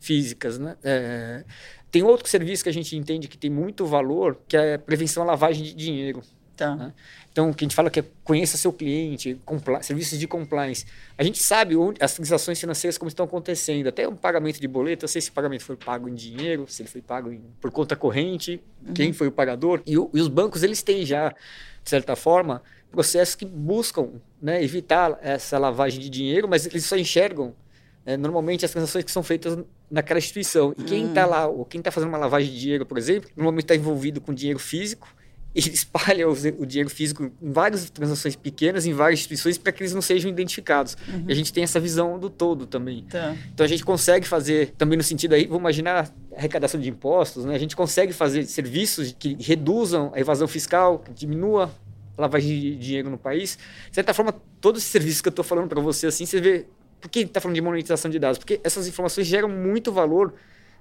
físicas, 0.00 0.58
né? 0.58 0.76
É, 0.82 1.44
tem 1.90 2.02
outro 2.02 2.28
serviço 2.28 2.62
que 2.62 2.68
a 2.70 2.72
gente 2.72 2.96
entende 2.96 3.28
que 3.28 3.36
tem 3.36 3.50
muito 3.50 3.84
valor, 3.84 4.38
que 4.48 4.56
é 4.56 4.78
prevenção 4.78 5.22
à 5.22 5.26
lavagem 5.26 5.62
de 5.62 5.74
dinheiro. 5.74 6.22
Tá. 6.56 6.74
Né? 6.74 6.92
Então, 7.30 7.50
o 7.50 7.54
que 7.54 7.64
a 7.64 7.66
gente 7.66 7.74
fala 7.74 7.90
que 7.90 8.00
é 8.00 8.04
conheça 8.24 8.56
seu 8.56 8.72
cliente, 8.72 9.40
serviços 9.82 10.18
de 10.18 10.26
compliance. 10.26 10.86
A 11.16 11.22
gente 11.22 11.42
sabe 11.42 11.76
onde 11.76 12.02
as 12.02 12.14
transações 12.14 12.60
financeiras 12.60 12.98
como 12.98 13.08
estão 13.08 13.24
acontecendo. 13.24 13.88
Até 13.88 14.06
um 14.06 14.16
pagamento 14.16 14.60
de 14.60 14.68
boleto, 14.68 15.04
eu 15.04 15.08
sei 15.08 15.20
se 15.20 15.30
o 15.30 15.32
pagamento 15.32 15.64
foi 15.64 15.76
pago 15.76 16.08
em 16.08 16.14
dinheiro, 16.14 16.66
se 16.68 16.82
ele 16.82 16.88
foi 16.88 17.00
pago 17.00 17.32
em, 17.32 17.42
por 17.60 17.70
conta 17.70 17.96
corrente, 17.96 18.60
uhum. 18.86 18.94
quem 18.94 19.12
foi 19.12 19.28
o 19.28 19.32
pagador. 19.32 19.82
E, 19.86 19.96
o, 19.98 20.10
e, 20.14 20.20
os 20.20 20.28
bancos, 20.28 20.62
eles 20.62 20.82
têm 20.82 21.04
já, 21.04 21.30
de 21.30 21.90
certa 21.90 22.14
forma, 22.14 22.62
processos 22.90 23.34
que 23.34 23.46
buscam 23.46 24.10
né, 24.40 24.62
evitar 24.62 25.18
essa 25.22 25.58
lavagem 25.58 26.00
de 26.00 26.10
dinheiro, 26.10 26.48
mas 26.48 26.66
eles 26.66 26.84
só 26.84 26.96
enxergam 26.96 27.54
é, 28.04 28.16
normalmente 28.16 28.64
as 28.64 28.70
transações 28.70 29.04
que 29.04 29.10
são 29.10 29.22
feitas 29.22 29.58
naquela 29.90 30.18
instituição. 30.18 30.74
E 30.76 30.82
quem 30.82 31.08
está 31.08 31.26
hum. 31.26 31.30
lá, 31.30 31.46
ou 31.46 31.64
quem 31.64 31.78
está 31.78 31.90
fazendo 31.90 32.08
uma 32.08 32.18
lavagem 32.18 32.50
de 32.50 32.58
dinheiro, 32.58 32.86
por 32.86 32.98
exemplo, 32.98 33.30
normalmente 33.36 33.64
está 33.64 33.76
envolvido 33.76 34.20
com 34.20 34.34
dinheiro 34.34 34.58
físico 34.58 35.08
e 35.54 35.60
espalha 35.60 36.28
o, 36.28 36.32
o, 36.32 36.66
dinheiro 36.66 36.88
físico 36.88 37.30
em 37.40 37.52
várias 37.52 37.90
transações 37.90 38.34
pequenas, 38.34 38.86
em 38.86 38.92
várias 38.92 39.20
instituições, 39.20 39.58
para 39.58 39.70
que 39.70 39.82
eles 39.82 39.92
não 39.92 40.00
sejam 40.00 40.30
identificados. 40.30 40.96
Uhum. 41.06 41.26
E 41.28 41.32
a 41.32 41.34
gente 41.34 41.52
tem 41.52 41.62
essa 41.62 41.78
visão 41.78 42.18
do 42.18 42.30
todo 42.30 42.66
também. 42.66 43.04
Tá. 43.04 43.36
Então 43.52 43.64
a 43.64 43.68
gente 43.68 43.84
consegue 43.84 44.26
fazer, 44.26 44.70
também 44.78 44.96
no 44.96 45.04
sentido 45.04 45.34
aí, 45.34 45.44
vamos 45.44 45.60
imaginar 45.60 46.10
arrecadação 46.34 46.80
de 46.80 46.88
impostos, 46.88 47.44
né? 47.44 47.54
a 47.54 47.58
gente 47.58 47.76
consegue 47.76 48.12
fazer 48.12 48.46
serviços 48.46 49.14
que 49.18 49.36
reduzam 49.38 50.10
a 50.14 50.20
evasão 50.20 50.48
fiscal, 50.48 51.00
que 51.00 51.12
diminua 51.12 51.70
a 52.16 52.22
lavagem 52.22 52.48
de 52.48 52.76
dinheiro 52.76 53.10
no 53.10 53.18
país. 53.18 53.58
De 53.88 53.94
certa 53.94 54.14
forma, 54.14 54.34
todos 54.60 54.82
os 54.82 54.88
serviços 54.88 55.20
que 55.20 55.28
eu 55.28 55.30
estou 55.30 55.44
falando 55.44 55.68
para 55.68 55.80
você, 55.80 56.06
assim, 56.06 56.26
você 56.26 56.40
vê. 56.40 56.66
Por 57.02 57.10
que 57.10 57.20
está 57.20 57.40
falando 57.40 57.56
de 57.56 57.60
monetização 57.60 58.08
de 58.08 58.18
dados? 58.18 58.38
Porque 58.38 58.60
essas 58.62 58.86
informações 58.86 59.26
geram 59.26 59.48
muito 59.48 59.90
valor 59.90 60.32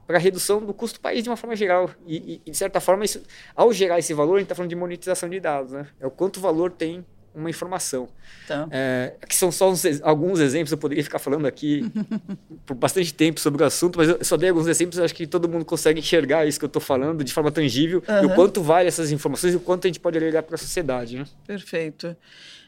para 0.05 0.17
a 0.17 0.19
redução 0.19 0.63
do 0.63 0.73
custo 0.73 0.99
do 0.99 1.01
país 1.01 1.23
de 1.23 1.29
uma 1.29 1.35
forma 1.35 1.55
geral. 1.55 1.89
E, 2.05 2.39
e 2.45 2.51
de 2.51 2.55
certa 2.55 2.79
forma, 2.79 3.03
isso, 3.03 3.23
ao 3.55 3.73
gerar 3.73 3.97
esse 3.97 4.13
valor, 4.13 4.35
a 4.35 4.37
gente 4.37 4.45
está 4.45 4.55
falando 4.55 4.69
de 4.69 4.75
monetização 4.75 5.27
de 5.27 5.39
dados. 5.39 5.71
Né? 5.71 5.87
É 5.99 6.05
o 6.05 6.11
quanto 6.11 6.39
valor 6.39 6.71
tem 6.71 7.03
uma 7.33 7.49
informação. 7.49 8.09
Então. 8.45 8.67
É, 8.71 9.13
que 9.27 9.35
são 9.35 9.51
só 9.51 9.71
uns, 9.71 9.83
alguns 10.03 10.39
exemplos, 10.39 10.71
eu 10.71 10.77
poderia 10.77 11.03
ficar 11.03 11.17
falando 11.17 11.45
aqui 11.47 11.89
por 12.65 12.75
bastante 12.75 13.13
tempo 13.13 13.39
sobre 13.39 13.63
o 13.63 13.65
assunto, 13.65 13.97
mas 13.97 14.09
eu 14.09 14.23
só 14.23 14.37
dei 14.37 14.49
alguns 14.49 14.67
exemplos, 14.67 14.99
acho 14.99 15.15
que 15.15 15.25
todo 15.25 15.47
mundo 15.47 15.65
consegue 15.65 15.99
enxergar 15.99 16.45
isso 16.45 16.59
que 16.59 16.65
eu 16.65 16.67
estou 16.67 16.81
falando 16.81 17.23
de 17.23 17.31
forma 17.31 17.51
tangível 17.51 18.03
uhum. 18.07 18.23
e 18.23 18.25
o 18.25 18.35
quanto 18.35 18.61
vale 18.61 18.87
essas 18.87 19.11
informações 19.11 19.53
e 19.53 19.57
o 19.57 19.59
quanto 19.59 19.85
a 19.85 19.87
gente 19.87 19.99
pode 19.99 20.17
agregar 20.17 20.43
para 20.43 20.55
a 20.55 20.57
sociedade. 20.57 21.17
Né? 21.17 21.25
Perfeito. 21.47 22.15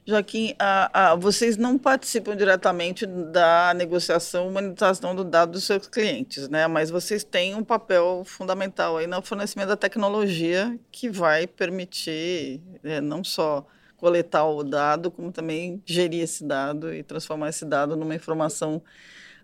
Joaquim, 0.06 0.54
a, 0.60 1.12
a, 1.12 1.16
vocês 1.16 1.56
não 1.56 1.78
participam 1.78 2.36
diretamente 2.36 3.06
da 3.06 3.74
negociação 3.74 4.50
e 4.50 4.52
monetização 4.52 5.16
do 5.16 5.24
dado 5.24 5.54
dos 5.54 5.64
seus 5.64 5.88
clientes, 5.88 6.50
né? 6.50 6.68
Mas 6.68 6.90
vocês 6.90 7.24
têm 7.24 7.56
um 7.56 7.64
papel 7.64 8.24
fundamental 8.26 8.98
aí 8.98 9.08
no 9.08 9.22
fornecimento 9.22 9.70
da 9.70 9.78
tecnologia 9.78 10.78
que 10.92 11.10
vai 11.10 11.48
permitir 11.48 12.62
é, 12.84 13.00
não 13.00 13.24
só 13.24 13.66
coletar 13.96 14.46
o 14.46 14.62
dado, 14.62 15.10
como 15.10 15.32
também 15.32 15.82
gerir 15.86 16.22
esse 16.24 16.44
dado 16.44 16.94
e 16.94 17.02
transformar 17.02 17.48
esse 17.48 17.64
dado 17.64 17.96
numa 17.96 18.14
informação 18.14 18.84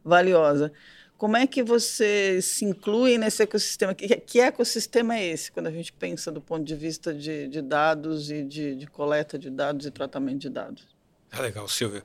valiosa. 0.04 0.74
Como 1.20 1.36
é 1.36 1.46
que 1.46 1.62
você 1.62 2.42
se 2.42 2.64
inclui 2.64 3.18
nesse 3.18 3.44
ecossistema? 3.44 3.94
Que, 3.94 4.08
que 4.08 4.40
ecossistema 4.40 5.18
é 5.18 5.26
esse, 5.28 5.52
quando 5.52 5.68
a 5.68 5.72
gente 5.72 5.92
pensa 5.92 6.32
do 6.32 6.40
ponto 6.40 6.64
de 6.64 6.74
vista 6.74 7.14
de, 7.14 7.50
de 7.50 7.62
dados 7.62 8.32
e 8.32 8.42
de, 8.42 8.74
de 8.74 8.88
coleta 8.88 9.38
de 9.38 9.50
dados 9.50 9.86
e 9.86 9.92
tratamento 9.92 10.40
de 10.40 10.50
dados? 10.50 10.88
É 11.32 11.42
legal, 11.42 11.68
Silvia. 11.68 12.04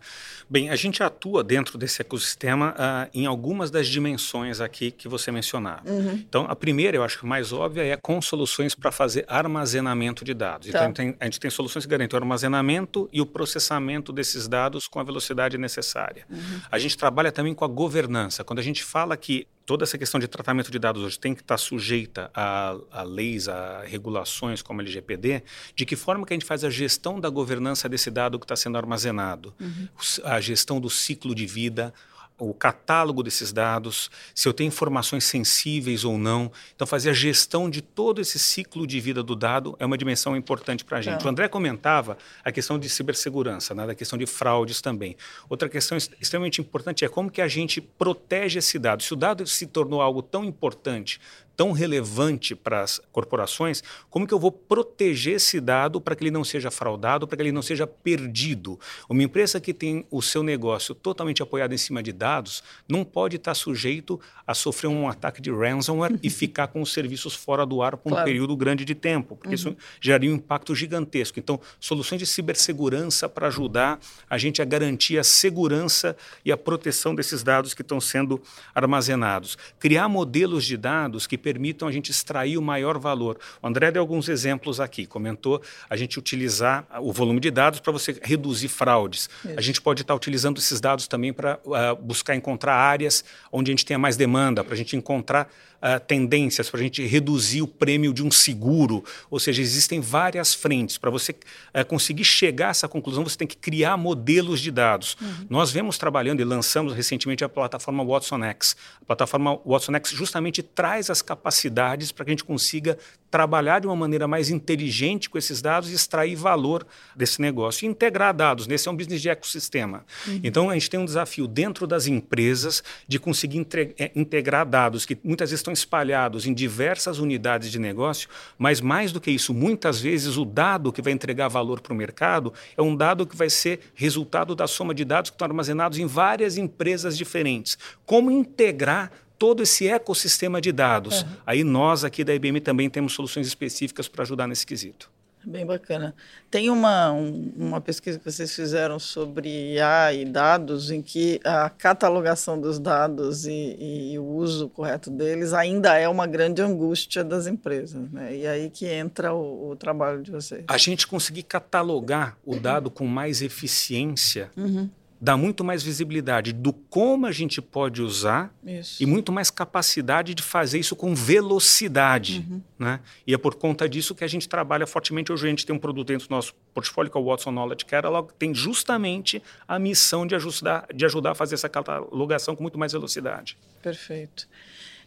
Bem, 0.48 0.68
a 0.68 0.76
gente 0.76 1.02
atua 1.02 1.42
dentro 1.42 1.78
desse 1.78 2.02
ecossistema 2.02 2.74
uh, 2.74 3.10
em 3.14 3.24
algumas 3.24 3.70
das 3.70 3.88
dimensões 3.88 4.60
aqui 4.60 4.90
que 4.90 5.08
você 5.08 5.32
mencionava. 5.32 5.88
Uhum. 5.90 6.12
Então, 6.12 6.46
a 6.48 6.54
primeira, 6.54 6.96
eu 6.96 7.02
acho 7.02 7.18
que 7.18 7.26
mais 7.26 7.52
óbvia, 7.52 7.82
é 7.82 7.96
com 7.96 8.20
soluções 8.20 8.74
para 8.74 8.92
fazer 8.92 9.24
armazenamento 9.26 10.24
de 10.24 10.34
dados. 10.34 10.68
Tá. 10.68 10.80
Então, 10.80 10.92
tem, 10.92 11.16
a 11.18 11.24
gente 11.24 11.40
tem 11.40 11.50
soluções 11.50 11.86
que 11.86 11.90
garantem 11.90 12.18
o 12.18 12.22
armazenamento 12.22 13.08
e 13.10 13.20
o 13.20 13.26
processamento 13.26 14.12
desses 14.12 14.46
dados 14.46 14.86
com 14.86 15.00
a 15.00 15.02
velocidade 15.02 15.56
necessária. 15.56 16.26
Uhum. 16.28 16.60
A 16.70 16.78
gente 16.78 16.96
trabalha 16.96 17.32
também 17.32 17.54
com 17.54 17.64
a 17.64 17.68
governança. 17.68 18.44
Quando 18.44 18.58
a 18.58 18.62
gente 18.62 18.84
fala 18.84 19.16
que 19.16 19.46
toda 19.66 19.84
essa 19.84 19.96
questão 19.96 20.20
de 20.20 20.28
tratamento 20.28 20.70
de 20.70 20.78
dados 20.78 21.02
hoje 21.02 21.18
tem 21.18 21.34
que 21.34 21.40
estar 21.40 21.56
sujeita 21.56 22.30
a, 22.34 22.76
a, 22.90 23.02
leis, 23.02 23.48
a 23.48 23.82
regulações 23.82 24.62
como 24.62 24.80
a 24.80 24.82
LGPD, 24.82 25.42
de 25.74 25.86
que 25.86 25.96
forma 25.96 26.26
que 26.26 26.32
a 26.32 26.36
gente 26.36 26.46
faz 26.46 26.64
a 26.64 26.70
gestão 26.70 27.18
da 27.18 27.28
governança 27.28 27.88
desse 27.88 28.10
dado 28.10 28.38
que 28.38 28.44
está 28.44 28.56
sendo 28.56 28.76
armazenado, 28.76 29.54
uhum. 29.60 29.88
a 30.24 30.40
gestão 30.40 30.80
do 30.80 30.90
ciclo 30.90 31.34
de 31.34 31.46
vida, 31.46 31.92
o 32.38 32.52
catálogo 32.52 33.22
desses 33.22 33.52
dados, 33.52 34.10
se 34.34 34.48
eu 34.48 34.52
tenho 34.52 34.68
informações 34.68 35.24
sensíveis 35.24 36.04
ou 36.04 36.18
não. 36.18 36.50
Então, 36.74 36.86
fazer 36.86 37.10
a 37.10 37.12
gestão 37.12 37.70
de 37.70 37.80
todo 37.80 38.20
esse 38.20 38.38
ciclo 38.38 38.86
de 38.86 39.00
vida 39.00 39.22
do 39.22 39.36
dado 39.36 39.76
é 39.78 39.86
uma 39.86 39.96
dimensão 39.96 40.36
importante 40.36 40.84
para 40.84 40.98
a 40.98 41.02
gente. 41.02 41.22
É. 41.22 41.26
O 41.26 41.30
André 41.30 41.48
comentava 41.48 42.18
a 42.44 42.50
questão 42.50 42.78
de 42.78 42.88
cibersegurança, 42.88 43.74
né, 43.74 43.84
a 43.88 43.94
questão 43.94 44.18
de 44.18 44.26
fraudes 44.26 44.80
também. 44.80 45.16
Outra 45.48 45.68
questão 45.68 45.96
extremamente 45.96 46.60
importante 46.60 47.04
é 47.04 47.08
como 47.08 47.30
que 47.30 47.40
a 47.40 47.48
gente 47.48 47.80
protege 47.80 48.58
esse 48.58 48.78
dado. 48.78 49.02
Se 49.02 49.12
o 49.12 49.16
dado 49.16 49.46
se 49.46 49.66
tornou 49.66 50.00
algo 50.00 50.20
tão 50.20 50.44
importante, 50.44 51.20
tão 51.56 51.72
relevante 51.72 52.54
para 52.54 52.82
as 52.82 53.00
corporações, 53.12 53.82
como 54.10 54.26
que 54.26 54.34
eu 54.34 54.38
vou 54.38 54.52
proteger 54.52 55.36
esse 55.36 55.60
dado 55.60 56.00
para 56.00 56.14
que 56.14 56.24
ele 56.24 56.30
não 56.30 56.44
seja 56.44 56.70
fraudado, 56.70 57.26
para 57.26 57.36
que 57.36 57.42
ele 57.42 57.52
não 57.52 57.62
seja 57.62 57.86
perdido? 57.86 58.78
Uma 59.08 59.22
empresa 59.22 59.60
que 59.60 59.72
tem 59.72 60.06
o 60.10 60.20
seu 60.22 60.42
negócio 60.42 60.94
totalmente 60.94 61.42
apoiado 61.42 61.72
em 61.72 61.78
cima 61.78 62.02
de 62.02 62.12
dados 62.12 62.62
não 62.88 63.04
pode 63.04 63.36
estar 63.36 63.54
sujeito 63.54 64.20
a 64.46 64.54
sofrer 64.54 64.88
um 64.88 65.08
ataque 65.08 65.40
de 65.40 65.50
ransomware 65.50 66.18
e 66.22 66.28
ficar 66.28 66.68
com 66.68 66.82
os 66.82 66.92
serviços 66.92 67.34
fora 67.34 67.64
do 67.64 67.82
ar 67.82 67.96
por 67.96 68.10
claro. 68.10 68.22
um 68.22 68.24
período 68.24 68.56
grande 68.56 68.84
de 68.84 68.94
tempo, 68.94 69.36
porque 69.36 69.48
uhum. 69.48 69.54
isso 69.54 69.76
geraria 70.00 70.30
um 70.30 70.34
impacto 70.34 70.74
gigantesco. 70.74 71.38
Então, 71.38 71.60
soluções 71.80 72.18
de 72.18 72.26
cibersegurança 72.26 73.28
para 73.28 73.46
ajudar 73.46 73.98
a 74.28 74.36
gente 74.38 74.60
a 74.60 74.64
garantir 74.64 75.18
a 75.18 75.24
segurança 75.24 76.16
e 76.44 76.52
a 76.52 76.56
proteção 76.56 77.14
desses 77.14 77.42
dados 77.42 77.74
que 77.74 77.82
estão 77.82 78.00
sendo 78.00 78.40
armazenados. 78.74 79.56
Criar 79.78 80.08
modelos 80.08 80.64
de 80.64 80.76
dados 80.76 81.26
que 81.26 81.38
permitam 81.44 81.86
a 81.86 81.92
gente 81.92 82.10
extrair 82.10 82.56
o 82.56 82.62
maior 82.62 82.98
valor. 82.98 83.38
O 83.62 83.66
André 83.66 83.90
deu 83.90 84.00
alguns 84.00 84.30
exemplos 84.30 84.80
aqui, 84.80 85.04
comentou 85.04 85.60
a 85.90 85.94
gente 85.94 86.18
utilizar 86.18 86.86
o 87.02 87.12
volume 87.12 87.38
de 87.38 87.50
dados 87.50 87.80
para 87.80 87.92
você 87.92 88.18
reduzir 88.22 88.68
fraudes. 88.68 89.28
Isso. 89.44 89.54
A 89.58 89.60
gente 89.60 89.82
pode 89.82 90.00
estar 90.00 90.14
utilizando 90.14 90.56
esses 90.56 90.80
dados 90.80 91.06
também 91.06 91.34
para 91.34 91.60
uh, 91.66 91.94
buscar 92.02 92.34
encontrar 92.34 92.74
áreas 92.74 93.22
onde 93.52 93.70
a 93.70 93.72
gente 93.72 93.84
tenha 93.84 93.98
mais 93.98 94.16
demanda, 94.16 94.64
para 94.64 94.72
a 94.72 94.76
gente 94.76 94.96
encontrar 94.96 95.50
uh, 95.84 96.00
tendências 96.00 96.70
para 96.70 96.80
a 96.80 96.82
gente 96.82 97.04
reduzir 97.04 97.60
o 97.60 97.68
prêmio 97.68 98.14
de 98.14 98.22
um 98.22 98.30
seguro. 98.30 99.04
Ou 99.30 99.38
seja, 99.38 99.60
existem 99.60 100.00
várias 100.00 100.54
frentes. 100.54 100.96
Para 100.96 101.10
você 101.10 101.32
uh, 101.32 101.84
conseguir 101.86 102.24
chegar 102.24 102.68
a 102.68 102.70
essa 102.70 102.88
conclusão, 102.88 103.22
você 103.22 103.36
tem 103.36 103.46
que 103.46 103.56
criar 103.56 103.96
modelos 103.98 104.60
de 104.60 104.70
dados. 104.70 105.16
Uhum. 105.20 105.46
Nós 105.50 105.70
vemos 105.70 105.98
trabalhando 105.98 106.40
e 106.40 106.44
lançamos 106.44 106.94
recentemente 106.94 107.44
a 107.44 107.48
plataforma 107.48 108.04
Watson 108.04 108.42
X. 108.44 108.76
A 109.02 109.04
plataforma 109.04 109.60
Watson 109.66 109.94
X 109.96 110.10
justamente 110.10 110.62
traz 110.62 111.10
as 111.10 111.20
capacidades 111.20 112.10
para 112.10 112.24
que 112.24 112.30
a 112.30 112.32
gente 112.32 112.44
consiga 112.44 112.98
trabalhar 113.34 113.80
de 113.80 113.88
uma 113.88 113.96
maneira 113.96 114.28
mais 114.28 114.48
inteligente 114.48 115.28
com 115.28 115.36
esses 115.36 115.60
dados 115.60 115.90
e 115.90 115.94
extrair 115.94 116.36
valor 116.36 116.86
desse 117.16 117.40
negócio. 117.42 117.84
E 117.84 117.88
integrar 117.88 118.32
dados, 118.32 118.68
nesse 118.68 118.86
é 118.86 118.92
um 118.92 118.96
business 118.96 119.20
de 119.20 119.28
ecossistema. 119.28 120.04
Uhum. 120.24 120.40
Então, 120.44 120.70
a 120.70 120.74
gente 120.74 120.88
tem 120.88 121.00
um 121.00 121.04
desafio 121.04 121.48
dentro 121.48 121.84
das 121.84 122.06
empresas 122.06 122.80
de 123.08 123.18
conseguir 123.18 123.66
eh, 123.98 124.12
integrar 124.14 124.64
dados 124.64 125.04
que 125.04 125.18
muitas 125.24 125.50
vezes 125.50 125.58
estão 125.58 125.72
espalhados 125.72 126.46
em 126.46 126.54
diversas 126.54 127.18
unidades 127.18 127.72
de 127.72 127.78
negócio, 127.80 128.28
mas 128.56 128.80
mais 128.80 129.10
do 129.10 129.20
que 129.20 129.32
isso, 129.32 129.52
muitas 129.52 130.00
vezes 130.00 130.36
o 130.36 130.44
dado 130.44 130.92
que 130.92 131.02
vai 131.02 131.12
entregar 131.12 131.48
valor 131.48 131.80
para 131.80 131.92
o 131.92 131.96
mercado 131.96 132.52
é 132.76 132.82
um 132.82 132.94
dado 132.94 133.26
que 133.26 133.34
vai 133.34 133.50
ser 133.50 133.80
resultado 133.96 134.54
da 134.54 134.68
soma 134.68 134.94
de 134.94 135.04
dados 135.04 135.30
que 135.30 135.34
estão 135.34 135.48
armazenados 135.48 135.98
em 135.98 136.06
várias 136.06 136.56
empresas 136.56 137.18
diferentes. 137.18 137.76
Como 138.06 138.30
integrar 138.30 139.10
todo 139.38 139.62
esse 139.62 139.88
ecossistema 139.88 140.60
de 140.60 140.72
dados? 140.72 141.22
Uhum. 141.22 141.28
Aí 141.46 141.64
nós 141.64 142.04
aqui 142.04 142.24
da 142.24 142.34
IBM 142.34 142.60
também 142.60 142.88
temos 142.88 143.12
soluções 143.12 143.46
específicas 143.46 144.08
para 144.08 144.22
ajudar 144.22 144.46
nesse 144.46 144.66
quesito. 144.66 145.10
Bem 145.46 145.66
bacana. 145.66 146.14
Tem 146.50 146.70
uma, 146.70 147.12
um, 147.12 147.52
uma 147.56 147.80
pesquisa 147.80 148.18
que 148.18 148.24
vocês 148.24 148.54
fizeram 148.54 148.98
sobre 148.98 149.74
IA 149.74 150.14
e 150.14 150.24
dados, 150.24 150.90
em 150.90 151.02
que 151.02 151.38
a 151.44 151.68
catalogação 151.68 152.58
dos 152.58 152.78
dados 152.78 153.44
e, 153.44 153.76
e, 154.12 154.18
o 154.18 154.24
uso 154.24 154.68
correto 154.70 155.10
deles 155.10 155.52
ainda 155.52 155.98
é 155.98 156.08
uma 156.08 156.26
grande 156.26 156.62
angústia 156.62 157.22
das 157.22 157.46
empresas. 157.46 158.10
Né? 158.10 158.38
E 158.38 158.46
aí 158.46 158.70
que 158.70 158.86
entra 158.86 159.34
o, 159.34 159.70
o 159.70 159.76
trabalho 159.76 160.22
de 160.22 160.30
vocês. 160.30 160.64
A 160.66 160.78
gente 160.78 161.06
conseguir 161.06 161.42
catalogar 161.42 162.38
o 162.44 162.56
dado 162.56 162.90
com 162.90 163.06
mais 163.06 163.42
eficiência. 163.42 164.50
Uhum 164.56 164.88
dá 165.24 165.38
muito 165.38 165.64
mais 165.64 165.82
visibilidade 165.82 166.52
do 166.52 166.70
como 166.70 167.24
a 167.24 167.32
gente 167.32 167.62
pode 167.62 168.02
usar 168.02 168.54
isso. 168.62 169.02
e 169.02 169.06
muito 169.06 169.32
mais 169.32 169.50
capacidade 169.50 170.34
de 170.34 170.42
fazer 170.42 170.78
isso 170.78 170.94
com 170.94 171.14
velocidade. 171.14 172.44
Uhum. 172.46 172.60
Né? 172.78 173.00
E 173.26 173.32
é 173.32 173.38
por 173.38 173.54
conta 173.54 173.88
disso 173.88 174.14
que 174.14 174.22
a 174.22 174.26
gente 174.26 174.46
trabalha 174.46 174.86
fortemente. 174.86 175.32
Hoje 175.32 175.46
a 175.46 175.48
gente 175.48 175.64
tem 175.64 175.74
um 175.74 175.78
produto 175.78 176.08
dentro 176.08 176.28
do 176.28 176.30
nosso 176.30 176.54
portfólio, 176.74 177.10
que 177.10 177.16
é 177.16 177.20
o 177.20 177.24
Watson 177.24 177.50
Knowledge 177.50 177.86
Catalog, 177.86 178.28
que 178.28 178.34
tem 178.34 178.54
justamente 178.54 179.42
a 179.66 179.78
missão 179.78 180.26
de 180.26 180.34
ajudar, 180.34 180.86
de 180.94 181.06
ajudar 181.06 181.30
a 181.30 181.34
fazer 181.34 181.54
essa 181.54 181.70
catalogação 181.70 182.54
com 182.54 182.62
muito 182.62 182.78
mais 182.78 182.92
velocidade. 182.92 183.56
Perfeito. 183.82 184.46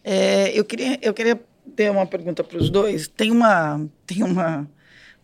É, 0.03 0.49
eu, 0.57 0.65
queria, 0.65 0.97
eu 0.99 1.13
queria 1.13 1.39
ter 1.75 1.91
uma 1.91 2.07
pergunta 2.07 2.43
para 2.43 2.57
os 2.57 2.71
dois. 2.71 3.07
Tem 3.07 3.29
uma, 3.29 3.87
tem 4.07 4.23
uma 4.23 4.67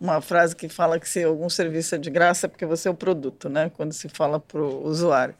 uma 0.04 0.20
frase 0.20 0.54
que 0.54 0.68
fala 0.68 1.00
que 1.00 1.08
se 1.08 1.24
algum 1.24 1.48
serviço 1.48 1.94
é 1.94 1.98
de 1.98 2.10
graça 2.10 2.46
é 2.46 2.48
porque 2.48 2.66
você 2.66 2.88
é 2.88 2.90
o 2.90 2.94
produto, 2.94 3.48
né? 3.48 3.70
Quando 3.74 3.92
se 3.92 4.08
fala 4.08 4.38
para 4.38 4.60
o 4.60 4.86
usuário. 4.86 5.34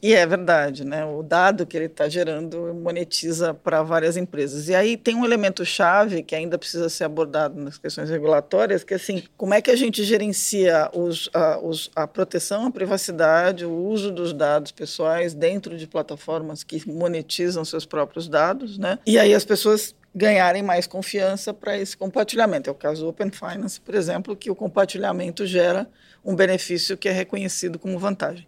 E 0.00 0.12
é 0.12 0.26
verdade, 0.26 0.84
né? 0.84 1.04
O 1.04 1.22
dado 1.22 1.64
que 1.64 1.76
ele 1.76 1.86
está 1.86 2.08
gerando 2.08 2.74
monetiza 2.74 3.54
para 3.54 3.82
várias 3.82 4.16
empresas. 4.18 4.68
E 4.68 4.74
aí 4.74 4.96
tem 4.98 5.16
um 5.16 5.24
elemento 5.24 5.64
chave 5.64 6.22
que 6.22 6.34
ainda 6.34 6.58
precisa 6.58 6.88
ser 6.90 7.04
abordado 7.04 7.58
nas 7.58 7.78
questões 7.78 8.10
regulatórias, 8.10 8.84
que 8.84 8.92
é 8.92 8.96
assim, 8.96 9.22
como 9.36 9.54
é 9.54 9.62
que 9.62 9.70
a 9.70 9.76
gente 9.76 10.04
gerencia 10.04 10.90
os, 10.92 11.30
a, 11.32 11.58
os, 11.58 11.90
a 11.96 12.06
proteção 12.06 12.66
à 12.66 12.70
privacidade, 12.70 13.64
o 13.64 13.72
uso 13.72 14.12
dos 14.12 14.32
dados 14.34 14.70
pessoais 14.70 15.32
dentro 15.32 15.76
de 15.76 15.86
plataformas 15.86 16.62
que 16.62 16.86
monetizam 16.88 17.64
seus 17.64 17.86
próprios 17.86 18.28
dados, 18.28 18.76
né? 18.76 18.98
E 19.06 19.18
aí 19.18 19.34
as 19.34 19.44
pessoas 19.44 19.94
ganharem 20.14 20.62
mais 20.62 20.86
confiança 20.86 21.52
para 21.52 21.76
esse 21.76 21.96
compartilhamento. 21.96 22.70
É 22.70 22.72
o 22.72 22.74
caso 22.74 23.02
do 23.02 23.08
Open 23.08 23.30
Finance, 23.30 23.80
por 23.80 23.94
exemplo, 23.94 24.36
que 24.36 24.50
o 24.50 24.54
compartilhamento 24.54 25.46
gera 25.46 25.88
um 26.24 26.36
benefício 26.36 26.96
que 26.96 27.08
é 27.08 27.12
reconhecido 27.12 27.78
como 27.78 27.98
vantagem. 27.98 28.46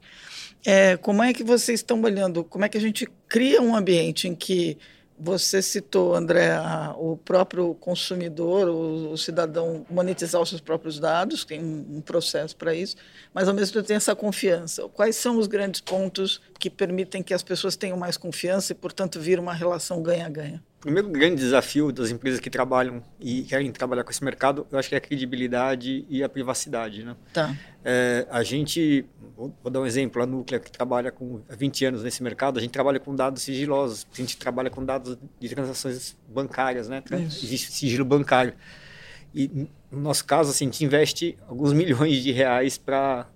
É, 0.65 0.97
como 0.97 1.23
é 1.23 1.33
que 1.33 1.45
vocês 1.45 1.81
estão 1.81 2.01
olhando? 2.03 2.45
Como 2.45 2.65
é 2.65 2.69
que 2.69 2.79
a 2.79 2.81
gente 2.81 3.09
cria 3.29 3.61
um 3.61 3.75
ambiente 3.75 4.29
em 4.29 4.35
que 4.35 4.79
você 5.19 5.63
citou, 5.63 6.15
André, 6.15 6.53
a, 6.53 6.95
o 6.99 7.17
próprio 7.17 7.75
consumidor, 7.77 8.69
o, 8.69 9.13
o, 9.13 9.19
cidadão 9.19 9.87
monetizar 9.89 10.41
os 10.41 10.51
seus 10.51 10.61
próprios 10.61 11.01
dados, 11.01 11.45
tem 11.45 11.63
um, 11.63 11.97
um 11.97 12.01
processo 12.01 12.55
para 12.55 12.75
isso, 12.75 12.97
mas 13.33 13.49
ao 13.49 13.55
mesmo 13.55 13.73
tempo 13.73 13.87
tem 13.87 13.97
essa 13.97 14.15
confiança. 14.15 14.87
Quais 14.89 15.17
são 15.17 15.39
os 15.39 15.47
grandes 15.47 15.81
pontos 15.81 16.41
que 16.59 16.69
permitem 16.69 17.23
que 17.23 17.33
as 17.33 17.43
pessoas 17.43 17.77
tenham 17.77 17.97
mais 17.97 18.17
confiança 18.17 18.73
e, 18.73 18.75
portanto, 18.75 19.19
vir 19.19 19.39
uma 19.39 19.55
relação 19.55 20.03
ganha-ganha? 20.03 20.63
O 20.87 20.89
primeiro 20.89 21.09
grande 21.09 21.35
desafio 21.35 21.91
das 21.91 22.13
empresas 22.13 22.39
que 22.39 22.49
trabalham 22.49 23.03
e 23.19 23.43
querem 23.43 23.73
trabalhar 23.73 24.05
com 24.05 24.11
esse 24.13 24.23
mercado, 24.23 24.65
eu 24.71 24.79
acho 24.79 24.89
que 24.89 24.95
é 24.95 24.99
a 24.99 25.01
credibilidade 25.01 26.07
e 26.09 26.23
a 26.23 26.29
privacidade. 26.29 27.03
Né? 27.03 27.17
Tá. 27.33 27.57
É, 27.85 28.25
a 28.31 28.45
gente, 28.45 29.05
vou, 29.37 29.53
vou, 29.61 29.73
dar 29.73 29.81
um 29.81 29.87
exemplo, 29.87 30.23
a 30.23 30.27
Núclea, 30.27 30.61
que 30.61 30.71
trabalha 30.71 31.11
com 31.11 31.41
20 31.51 31.87
anos 31.87 32.05
nesse 32.05 32.23
mercado, 32.23 32.61
a 32.61 32.63
gente 32.63 32.71
trabalha 32.71 33.01
com 33.01 33.17
dados 33.17 33.43
sigilosos, 33.43 34.07
a 34.13 34.17
gente 34.17 34.37
trabalha 34.37 34.71
com 34.71 34.85
dados 34.85 35.19
de 35.41 35.49
transações 35.49 36.17
bancárias, 36.29 36.89
né? 36.89 37.03
Isso. 37.27 37.45
existe 37.45 37.73
sigilo 37.73 38.05
bancário. 38.05 38.55
E 39.35 39.67
no 39.91 40.01
nosso 40.01 40.25
caso, 40.25 40.51
assim, 40.51 40.67
a 40.67 40.71
gente 40.71 40.85
investe 40.85 41.37
alguns 41.49 41.73
milhões 41.75 42.23
de 42.23 42.31
reais 42.31 42.79
para 42.79 43.27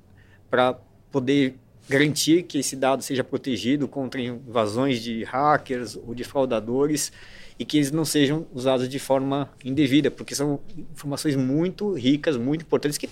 poder 1.10 1.56
garantir 1.90 2.44
que 2.44 2.58
esse 2.58 2.76
dado 2.76 3.02
seja 3.02 3.24
protegido 3.24 3.88
contra 3.88 4.20
invasões 4.20 5.02
de 5.02 5.24
hackers 5.24 5.96
ou 5.96 6.14
de 6.14 6.22
fraudadores 6.22 7.12
e 7.58 7.64
que 7.64 7.78
eles 7.78 7.90
não 7.90 8.04
sejam 8.04 8.46
usados 8.54 8.88
de 8.88 8.98
forma 8.98 9.50
indevida, 9.64 10.10
porque 10.10 10.34
são 10.34 10.60
informações 10.92 11.34
muito 11.34 11.92
ricas, 11.92 12.36
muito 12.36 12.62
importantes 12.62 12.96
que 12.96 13.08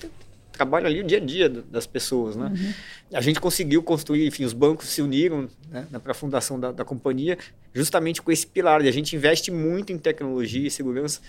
trabalham 0.53 0.87
ali 0.87 1.01
o 1.01 1.05
dia 1.05 1.19
a 1.19 1.21
dia 1.21 1.49
das 1.49 1.87
pessoas, 1.87 2.37
né? 2.37 2.53
Uhum. 2.55 2.73
A 3.13 3.21
gente 3.21 3.41
conseguiu 3.41 3.83
construir, 3.83 4.27
enfim, 4.27 4.45
os 4.45 4.53
bancos 4.53 4.89
se 4.89 5.03
uniram 5.03 5.49
né, 5.71 5.87
para 6.03 6.13
a 6.13 6.15
fundação 6.15 6.59
da, 6.59 6.73
da 6.73 6.85
companhia 6.85 7.37
justamente 7.75 8.23
com 8.23 8.31
esse 8.31 8.47
pilar, 8.47 8.85
e 8.85 8.89
a 8.89 8.93
gente 8.93 9.15
investe 9.15 9.51
muito 9.51 9.93
em 9.93 9.99
tecnologia 9.99 10.67
e 10.67 10.71
segurança 10.71 11.21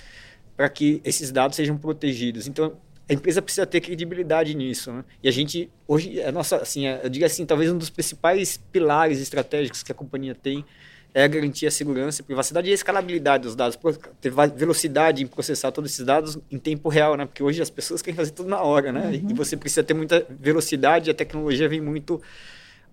para 0.55 0.69
que 0.69 1.01
esses 1.03 1.31
dados 1.31 1.55
sejam 1.55 1.77
protegidos. 1.77 2.47
Então, 2.47 2.73
a 3.09 3.13
empresa 3.13 3.41
precisa 3.41 3.65
ter 3.65 3.81
credibilidade 3.81 4.53
nisso. 4.53 4.91
Né? 4.91 5.03
E 5.23 5.27
a 5.27 5.31
gente, 5.31 5.69
hoje, 5.87 6.21
a 6.21 6.31
nossa, 6.31 6.57
assim, 6.57 6.85
eu 6.85 7.09
digo 7.09 7.25
assim, 7.25 7.45
talvez 7.45 7.71
um 7.71 7.77
dos 7.77 7.89
principais 7.89 8.57
pilares 8.71 9.19
estratégicos 9.19 9.81
que 9.81 9.91
a 9.91 9.95
companhia 9.95 10.35
tem 10.35 10.63
é 11.11 11.27
garantir 11.27 11.65
a 11.65 11.71
segurança, 11.71 12.21
a 12.21 12.25
privacidade 12.25 12.69
e 12.69 12.71
a 12.71 12.75
escalabilidade 12.75 13.43
dos 13.43 13.55
dados, 13.55 13.79
ter 14.21 14.31
velocidade 14.55 15.23
em 15.23 15.27
processar 15.27 15.71
todos 15.71 15.91
esses 15.91 16.05
dados 16.05 16.37
em 16.51 16.59
tempo 16.59 16.87
real, 16.87 17.15
né? 17.17 17.25
Porque 17.25 17.41
hoje 17.41 17.59
as 17.63 17.69
pessoas 17.71 17.99
querem 18.03 18.15
fazer 18.15 18.29
tudo 18.29 18.47
na 18.47 18.61
hora, 18.61 18.91
né? 18.91 19.07
Uhum. 19.07 19.31
E 19.31 19.33
você 19.33 19.57
precisa 19.57 19.83
ter 19.83 19.95
muita 19.95 20.23
velocidade, 20.29 21.09
a 21.09 21.13
tecnologia 21.15 21.67
vem 21.67 21.81
muito 21.81 22.21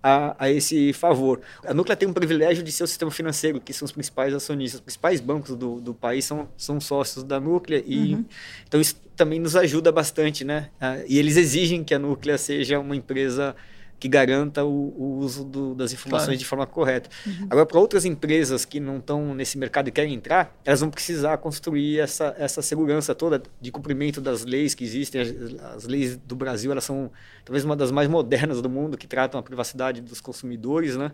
a, 0.01 0.35
a, 0.39 0.49
esse 0.49 0.93
favor. 0.93 1.41
A 1.63 1.75
Núclea 1.75 1.95
tem 1.95 2.07
um 2.07 2.13
privilégio 2.13 2.63
de 2.63 2.71
ser 2.71 2.85
o 2.85 2.87
sistema 2.87 3.11
financeiro, 3.11 3.61
que 3.61 3.71
são 3.71 3.85
os 3.85 3.91
principais 3.91 4.33
acionistas, 4.33 4.79
os 4.79 4.83
principais 4.83 5.21
bancos 5.21 5.55
do, 5.55 5.79
do 5.79 5.93
país 5.93 6.25
são, 6.25 6.49
são 6.57 6.79
sócios 6.79 7.23
da 7.23 7.39
Núclea, 7.39 7.83
e 7.85 8.15
uhum. 8.15 8.25
então 8.67 8.81
isso 8.81 8.95
também 9.17 9.39
nos 9.39 9.55
ajuda 9.55 9.91
bastante, 9.91 10.45
né? 10.45 10.69
Ah, 10.79 10.99
e 11.07 11.17
eles 11.17 11.35
exigem 11.35 11.83
que 11.83 11.93
a 11.93 11.99
Núclea 11.99 12.37
seja 12.37 12.79
uma 12.79 12.95
empresa 12.95 13.55
que 13.99 14.07
garanta 14.07 14.63
o, 14.63 14.93
o 14.95 15.17
uso 15.17 15.43
do, 15.43 15.73
das 15.73 15.91
informações 15.91 16.27
claro. 16.27 16.37
de 16.37 16.45
forma 16.45 16.67
correta. 16.67 17.09
Uhum. 17.25 17.47
Agora, 17.49 17.65
para 17.65 17.79
outras 17.79 18.05
empresas 18.05 18.63
que 18.63 18.79
não 18.79 18.97
estão 18.97 19.33
nesse 19.33 19.57
mercado 19.57 19.87
e 19.87 19.91
querem 19.91 20.13
entrar, 20.13 20.55
elas 20.63 20.81
vão 20.81 20.91
precisar 20.91 21.35
construir 21.39 21.99
essa, 21.99 22.35
essa 22.37 22.61
segurança 22.61 23.15
toda 23.15 23.41
de 23.59 23.71
cumprimento 23.71 24.21
das 24.21 24.45
leis 24.45 24.75
que 24.75 24.83
existem. 24.83 25.21
As, 25.21 25.29
as 25.75 25.85
leis 25.85 26.15
do 26.15 26.35
Brasil 26.35 26.71
elas 26.71 26.83
são 26.83 27.11
talvez 27.43 27.65
uma 27.65 27.75
das 27.75 27.91
mais 27.91 28.07
modernas 28.07 28.61
do 28.61 28.69
mundo, 28.69 28.97
que 28.97 29.07
tratam 29.07 29.39
a 29.39 29.43
privacidade 29.43 29.99
dos 29.99 30.21
consumidores, 30.21 30.95
né? 30.95 31.11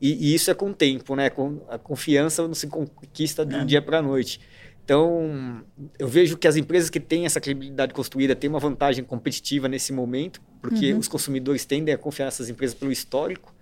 E, 0.00 0.30
e 0.30 0.34
isso 0.34 0.50
é 0.50 0.54
com 0.54 0.70
o 0.70 0.74
tempo, 0.74 1.16
né? 1.16 1.30
Com, 1.30 1.60
a 1.68 1.78
confiança 1.78 2.46
não 2.46 2.54
se 2.54 2.68
conquista 2.68 3.44
de 3.44 3.56
um 3.56 3.62
é. 3.62 3.64
dia 3.64 3.82
para 3.82 3.98
a 3.98 4.02
noite. 4.02 4.40
Então, 4.84 5.64
eu 5.98 6.06
vejo 6.06 6.36
que 6.36 6.46
as 6.46 6.56
empresas 6.56 6.90
que 6.90 7.00
têm 7.00 7.24
essa 7.24 7.40
credibilidade 7.40 7.94
construída 7.94 8.36
têm 8.36 8.50
uma 8.50 8.58
vantagem 8.58 9.02
competitiva 9.02 9.66
nesse 9.66 9.92
momento, 9.92 10.42
porque 10.60 10.92
uhum. 10.92 10.98
os 10.98 11.08
consumidores 11.08 11.64
tendem 11.64 11.94
a 11.94 11.98
confiar 11.98 12.26
nessas 12.26 12.50
empresas 12.50 12.76
pelo 12.76 12.92
histórico. 12.92 13.54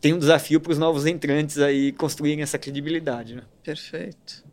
Tem 0.00 0.12
um 0.12 0.18
desafio 0.18 0.60
para 0.60 0.70
os 0.70 0.78
novos 0.78 1.06
entrantes 1.06 1.58
aí 1.58 1.90
construírem 1.92 2.42
essa 2.42 2.56
credibilidade. 2.56 3.34
Né? 3.34 3.42
Perfeito. 3.64 4.44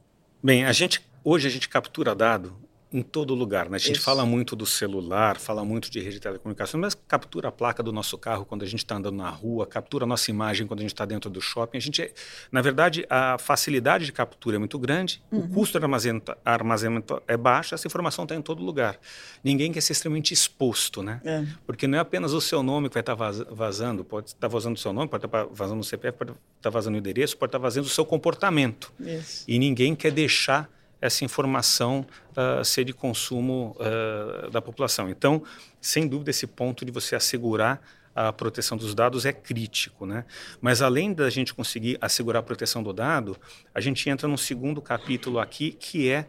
Bem, 0.44 0.66
a 0.66 0.72
gente 0.72 1.06
hoje 1.24 1.48
a 1.48 1.52
gente 1.52 1.70
captura 1.70 2.16
dado 2.16 2.56
em 2.94 3.02
todo 3.02 3.34
lugar. 3.34 3.70
Né? 3.70 3.78
A 3.78 3.80
gente 3.80 3.96
Isso. 3.96 4.04
fala 4.04 4.26
muito 4.26 4.56
do 4.56 4.66
celular, 4.66 5.38
fala 5.38 5.64
muito 5.64 5.90
de 5.90 6.00
rede 6.00 6.16
de 6.16 6.20
telecomunicação, 6.20 6.80
mas 6.80 6.94
captura 6.94 7.48
a 7.48 7.52
placa 7.52 7.82
do 7.82 7.92
nosso 7.92 8.18
carro 8.18 8.46
quando 8.46 8.64
a 8.64 8.66
gente 8.66 8.80
está 8.80 8.96
andando 8.96 9.16
na 9.16 9.30
rua, 9.30 9.66
captura 9.66 10.04
a 10.04 10.08
nossa 10.08 10.30
imagem 10.30 10.68
quando 10.68 10.82
a 10.82 10.84
gente 10.84 10.94
está 10.94 11.06
dentro 11.06 11.30
do 11.30 11.42
shopping. 11.42 11.78
A 11.78 11.82
gente, 11.82 12.14
na 12.52 12.62
verdade, 12.62 13.06
a 13.10 13.38
facilidade 13.38 14.06
de 14.06 14.12
captura 14.12 14.58
é 14.58 14.60
muito 14.60 14.78
grande, 14.78 15.24
uhum. 15.32 15.40
o 15.40 15.50
custo 15.50 15.80
de 15.80 15.86
armazenamento, 15.86 16.36
armazenamento 16.44 17.24
é 17.28 17.38
baixo, 17.38 17.74
essa 17.74 17.88
informação 17.88 18.24
está 18.24 18.36
em 18.36 18.42
todo 18.42 18.62
lugar. 18.62 19.00
Ninguém 19.44 19.72
quer 19.72 19.82
ser 19.82 19.94
extremamente 19.94 20.34
exposto, 20.34 21.02
né? 21.02 21.22
É. 21.24 21.46
Porque 21.66 21.88
não 21.88 21.98
é 21.98 22.02
apenas 22.02 22.34
o 22.34 22.42
seu 22.42 22.62
nome 22.62 22.90
que 22.90 22.96
vai 22.96 23.02
estar 23.02 23.16
tá 23.16 23.32
vazando, 23.52 24.04
pode 24.04 24.28
estar 24.28 24.40
tá 24.40 24.48
vazando 24.48 24.76
o 24.76 24.80
seu 24.80 24.92
nome, 24.92 25.08
pode 25.08 25.26
estar 25.26 25.46
tá 25.46 25.50
vazando 25.52 25.80
o 25.80 25.84
CPF, 25.84 26.18
pode 26.18 26.32
estar 26.32 26.42
tá 26.62 26.70
vazando 26.70 26.98
o 26.98 27.00
endereço, 27.00 27.38
pode 27.38 27.50
estar 27.50 27.60
tá 27.60 27.64
vazando 27.64 27.88
o 27.88 27.90
seu 27.90 28.06
comportamento. 28.06 28.92
Isso. 29.00 29.46
E 29.48 29.58
ninguém 29.58 29.96
quer 29.96 30.12
deixar 30.12 30.70
essa 31.02 31.26
informação 31.26 32.06
uh, 32.32 32.64
ser 32.64 32.86
de 32.86 32.94
consumo 32.94 33.76
uh, 33.80 34.50
da 34.52 34.62
população. 34.62 35.10
Então, 35.10 35.44
sem 35.82 36.08
dúvida, 36.08 36.30
esse 36.30 36.46
ponto 36.46 36.86
de 36.86 36.92
você 36.92 37.16
assegurar 37.16 37.82
a 38.14 38.32
proteção 38.32 38.78
dos 38.78 38.94
dados 38.94 39.26
é 39.26 39.32
crítico, 39.32 40.06
né? 40.06 40.26
Mas 40.60 40.82
além 40.82 41.14
da 41.14 41.30
gente 41.30 41.54
conseguir 41.54 41.98
assegurar 42.02 42.42
a 42.42 42.44
proteção 42.44 42.84
do 42.84 42.92
dado, 42.92 43.38
a 43.74 43.80
gente 43.80 44.10
entra 44.10 44.28
num 44.28 44.38
segundo 44.38 44.82
capítulo 44.82 45.40
aqui 45.40 45.72
que 45.72 46.10
é 46.10 46.28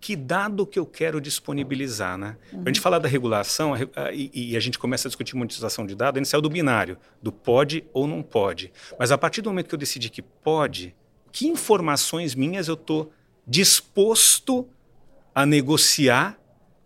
que 0.00 0.14
dado 0.14 0.66
que 0.66 0.78
eu 0.78 0.84
quero 0.84 1.18
disponibilizar, 1.18 2.18
né? 2.18 2.36
Uhum. 2.52 2.62
A 2.66 2.68
gente 2.68 2.80
fala 2.80 3.00
da 3.00 3.08
regulação 3.08 3.72
a, 3.72 4.12
e, 4.12 4.30
e, 4.34 4.56
a 4.56 4.60
gente 4.60 4.78
começa 4.78 5.08
a 5.08 5.10
discutir 5.10 5.34
monetização 5.34 5.86
de 5.86 5.94
dados, 5.94 6.18
a 6.18 6.22
gente 6.22 6.28
saiu 6.28 6.42
do 6.42 6.50
binário, 6.50 6.98
do 7.22 7.32
pode 7.32 7.84
ou 7.92 8.06
não 8.06 8.22
pode. 8.22 8.70
Mas 8.98 9.10
a 9.10 9.16
partir 9.16 9.40
do 9.40 9.48
momento 9.48 9.68
que 9.68 9.74
eu 9.74 9.78
decidi 9.78 10.10
que 10.10 10.20
pode, 10.20 10.94
que 11.32 11.48
informações 11.48 12.34
minhas 12.34 12.68
eu 12.68 12.74
estou 12.74 13.10
disposto 13.46 14.68
a 15.34 15.44
negociar, 15.44 16.38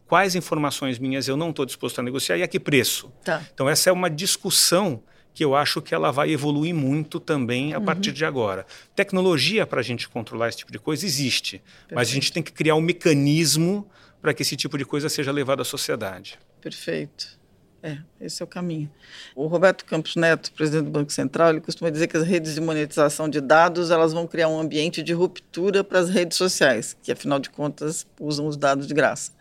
quais 0.07 0.35
informações 0.35 0.99
minhas 0.99 1.29
eu 1.29 1.37
não 1.37 1.51
estou 1.51 1.67
disposto 1.67 1.99
a 1.99 2.03
negociar 2.03 2.39
e 2.39 2.43
a 2.43 2.49
que 2.49 2.59
preço. 2.59 3.13
Tá. 3.25 3.47
Então, 3.53 3.69
essa 3.69 3.91
é 3.91 3.93
uma 3.93 4.09
discussão 4.09 5.03
que 5.35 5.45
eu 5.45 5.55
acho 5.55 5.81
que 5.81 5.95
ela 5.95 6.11
vai 6.11 6.31
evoluir 6.31 6.75
muito 6.75 7.21
também 7.21 7.73
a 7.73 7.79
uhum. 7.79 7.85
partir 7.85 8.11
de 8.11 8.25
agora. 8.25 8.67
Tecnologia 8.97 9.65
para 9.65 9.79
a 9.79 9.85
gente 9.85 10.09
controlar 10.09 10.49
esse 10.49 10.59
tipo 10.59 10.73
de 10.73 10.81
coisa 10.81 11.07
existe, 11.07 11.59
Perfeito. 11.59 11.95
mas 11.95 12.09
a 12.09 12.13
gente 12.13 12.33
tem 12.33 12.43
que 12.43 12.51
criar 12.51 12.75
um 12.75 12.81
mecanismo 12.81 13.89
para 14.21 14.35
que 14.35 14.43
esse 14.43 14.57
tipo 14.57 14.77
de 14.77 14.85
coisa 14.85 15.09
seja 15.09 15.31
levado 15.31 15.63
à 15.63 15.65
sociedade. 15.65 16.39
Perfeito. 16.61 17.38
É, 17.83 17.99
esse 18.21 18.43
é 18.43 18.45
o 18.45 18.49
caminho. 18.49 18.91
O 19.37 19.47
Roberto 19.47 19.85
Campos 19.85 20.17
Neto, 20.17 20.53
presidente 20.53 20.87
do 20.87 20.91
Banco 20.91 21.13
Central, 21.13 21.51
ele 21.51 21.61
costuma 21.61 21.91
dizer 21.91 22.09
que 22.09 22.17
as 22.17 22.25
redes 22.25 22.55
de 22.55 22.61
monetização 22.61 23.29
de 23.29 23.41
dados 23.41 23.91
elas 23.91 24.13
vão 24.13 24.27
criar 24.27 24.49
um 24.49 24.59
ambiente 24.59 25.03
de 25.03 25.13
ruptura 25.13 25.85
para 25.85 26.01
as 26.01 26.11
redes 26.11 26.37
sociais, 26.37 26.97
que 27.03 27.13
afinal 27.13 27.39
de 27.39 27.51
contas 27.51 28.07
usam 28.19 28.47
os 28.47 28.57
dados 28.57 28.87
de 28.87 28.95
graça. 28.95 29.33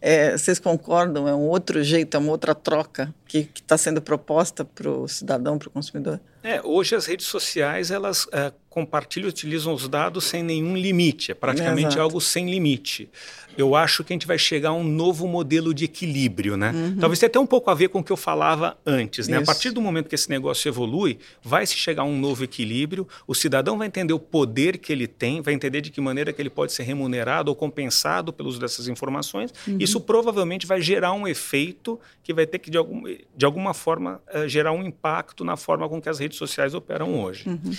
É, 0.00 0.36
vocês 0.36 0.58
concordam? 0.58 1.28
É 1.28 1.34
um 1.34 1.48
outro 1.48 1.82
jeito, 1.82 2.16
é 2.16 2.20
uma 2.20 2.30
outra 2.30 2.54
troca 2.54 3.14
que 3.26 3.50
está 3.54 3.76
sendo 3.76 4.00
proposta 4.00 4.64
para 4.64 4.88
o 4.88 5.06
cidadão, 5.06 5.58
para 5.58 5.68
o 5.68 5.70
consumidor? 5.70 6.20
É, 6.42 6.62
hoje 6.62 6.94
as 6.94 7.04
redes 7.04 7.26
sociais 7.26 7.90
elas 7.90 8.26
é, 8.32 8.50
compartilham, 8.70 9.28
utilizam 9.28 9.74
os 9.74 9.86
dados 9.88 10.24
sem 10.24 10.42
nenhum 10.42 10.76
limite, 10.76 11.32
é 11.32 11.34
praticamente 11.34 11.88
Exato. 11.88 12.00
algo 12.00 12.20
sem 12.20 12.50
limite. 12.50 13.10
Eu 13.58 13.74
acho 13.74 14.02
que 14.02 14.12
a 14.12 14.14
gente 14.14 14.26
vai 14.26 14.38
chegar 14.38 14.70
a 14.70 14.72
um 14.72 14.84
novo 14.84 15.26
modelo 15.26 15.74
de 15.74 15.84
equilíbrio, 15.84 16.56
né? 16.56 16.70
Uhum. 16.72 16.96
Talvez 16.98 17.18
tenha 17.18 17.28
até 17.28 17.38
um 17.38 17.46
pouco 17.46 17.68
a 17.68 17.74
ver 17.74 17.88
com 17.88 17.98
o 17.98 18.04
que 18.04 18.12
eu 18.12 18.16
falava 18.16 18.78
antes, 18.86 19.28
né? 19.28 19.36
A 19.38 19.42
partir 19.42 19.70
do 19.70 19.82
momento 19.82 20.08
que 20.08 20.14
esse 20.14 20.30
negócio 20.30 20.68
evolui, 20.68 21.18
vai 21.42 21.66
se 21.66 21.74
chegar 21.74 22.02
a 22.02 22.06
um 22.06 22.18
novo 22.18 22.42
equilíbrio, 22.42 23.06
o 23.26 23.34
cidadão 23.34 23.76
vai 23.76 23.88
entender 23.88 24.14
o 24.14 24.20
poder 24.20 24.78
que 24.78 24.92
ele 24.92 25.06
tem, 25.06 25.42
vai 25.42 25.52
entender 25.52 25.80
de 25.80 25.90
que 25.90 26.00
maneira 26.00 26.32
que 26.32 26.40
ele 26.40 26.48
pode 26.48 26.72
ser 26.72 26.84
remunerado 26.84 27.50
ou 27.50 27.56
compensado 27.56 28.32
pelo 28.32 28.48
uso 28.48 28.60
dessas 28.60 28.88
informações. 28.88 29.52
Uhum. 29.66 29.76
Isso 29.78 30.00
provavelmente 30.00 30.66
vai 30.66 30.80
gerar 30.80 31.12
um 31.12 31.26
efeito 31.26 32.00
que 32.22 32.32
vai 32.32 32.46
ter 32.46 32.60
que, 32.60 32.70
de, 32.70 32.78
algum, 32.78 33.02
de 33.36 33.44
alguma 33.44 33.74
forma, 33.74 34.22
uh, 34.32 34.48
gerar 34.48 34.72
um 34.72 34.82
impacto 34.82 35.44
na 35.44 35.56
forma 35.56 35.88
com 35.88 36.00
que 36.00 36.08
as 36.08 36.18
redes 36.18 36.30
redes 36.30 36.38
sociais 36.38 36.74
operam 36.74 37.20
hoje. 37.20 37.48
Uhum. 37.48 37.72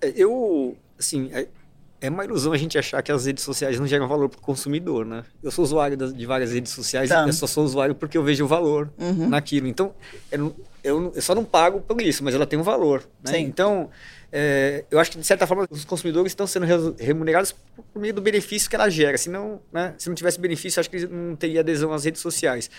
É, 0.00 0.12
eu, 0.16 0.76
assim, 0.98 1.30
é, 1.32 1.46
é, 2.00 2.08
uma 2.08 2.24
ilusão 2.24 2.52
a 2.52 2.56
gente 2.56 2.78
achar 2.78 3.02
que 3.02 3.12
as 3.12 3.26
redes 3.26 3.44
sociais 3.44 3.78
não 3.78 3.86
geram 3.86 4.08
valor 4.08 4.28
para 4.28 4.38
o 4.38 4.42
consumidor, 4.42 5.04
né? 5.04 5.24
Eu 5.42 5.50
sou 5.50 5.64
usuário 5.64 5.96
de 5.96 6.26
várias 6.26 6.52
redes 6.52 6.72
sociais 6.72 7.08
tá. 7.08 7.24
e 7.24 7.28
eu 7.28 7.32
só 7.32 7.46
sou 7.46 7.64
usuário 7.64 7.94
porque 7.94 8.16
eu 8.16 8.22
vejo 8.22 8.44
o 8.44 8.48
valor 8.48 8.90
uhum. 8.98 9.28
naquilo. 9.28 9.66
Então, 9.66 9.94
eu, 10.32 10.54
eu, 10.82 11.12
eu, 11.14 11.22
só 11.22 11.34
não 11.34 11.44
pago 11.44 11.80
por 11.80 12.00
isso, 12.00 12.24
mas 12.24 12.34
ela 12.34 12.46
tem 12.46 12.58
um 12.58 12.62
valor. 12.62 13.06
Né? 13.22 13.38
Então, 13.40 13.90
é, 14.32 14.84
eu 14.90 15.00
acho 15.00 15.10
que, 15.10 15.18
de 15.18 15.26
certa 15.26 15.46
forma, 15.46 15.66
os 15.70 15.84
consumidores 15.84 16.30
estão 16.30 16.46
sendo 16.46 16.94
remunerados 16.98 17.54
por 17.92 18.00
meio 18.00 18.14
do 18.14 18.22
benefício 18.22 18.70
que 18.70 18.76
ela 18.76 18.88
gera. 18.88 19.18
Se 19.18 19.28
não, 19.28 19.60
né, 19.72 19.94
se 19.98 20.08
não 20.08 20.14
tivesse 20.14 20.38
benefício, 20.38 20.78
acho 20.78 20.88
que 20.88 21.06
não 21.06 21.34
teria 21.34 21.60
adesão 21.60 21.92
às 21.92 22.04
redes 22.04 22.20
sociais. 22.20 22.70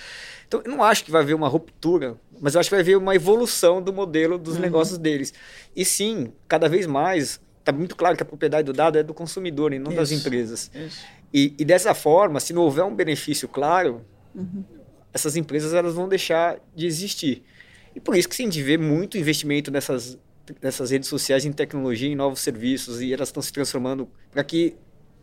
Então, 0.48 0.62
eu 0.64 0.72
não 0.72 0.82
acho 0.82 1.04
que 1.04 1.12
vai 1.12 1.22
haver 1.22 1.34
uma 1.34 1.50
ruptura, 1.50 2.16
mas 2.40 2.54
eu 2.54 2.60
acho 2.60 2.70
que 2.70 2.76
vai 2.76 2.82
haver 2.82 2.98
uma 2.98 3.14
evolução 3.16 3.82
do 3.82 3.92
modelo 3.92 4.38
dos 4.38 4.56
uhum. 4.56 4.62
negócios 4.62 4.98
deles. 4.98 5.34
E 5.76 5.84
sim, 5.84 6.32
cada 6.48 6.70
vez 6.70 6.86
mais, 6.86 7.42
está 7.60 7.74
muito 7.74 7.98
claro 7.98 8.16
que 8.16 8.24
a 8.24 8.26
propriedade 8.26 8.66
do 8.66 8.74
dado 8.74 8.98
é 8.98 9.04
do 9.04 9.14
consumidor 9.14 9.74
e 9.74 9.80
não 9.80 9.92
Isso. 9.92 10.00
das 10.00 10.12
empresas. 10.12 10.72
E, 11.34 11.54
e, 11.60 11.66
dessa 11.66 11.94
forma, 11.94 12.40
se 12.40 12.54
não 12.54 12.62
houver 12.62 12.84
um 12.84 12.96
benefício 12.96 13.48
claro, 13.48 14.06
uhum. 14.34 14.64
essas 15.14 15.36
empresas 15.36 15.74
elas 15.74 15.94
vão 15.94 16.08
deixar 16.08 16.60
de 16.74 16.86
existir. 16.86 17.44
E 17.94 18.00
por 18.00 18.16
isso 18.16 18.30
que 18.30 18.42
a 18.42 18.46
gente 18.46 18.62
vê 18.62 18.78
muito 18.78 19.18
investimento 19.18 19.70
nessas 19.70 20.18
dessas 20.60 20.92
redes 20.92 21.08
sociais 21.08 21.46
em 21.46 21.52
tecnologia, 21.52 22.10
em 22.10 22.16
novos 22.16 22.40
serviços, 22.40 23.02
e 23.02 23.14
elas 23.14 23.30
estão 23.30 23.42
se 23.42 23.52
transformando 23.52 24.10
para 24.32 24.44
que 24.44 24.76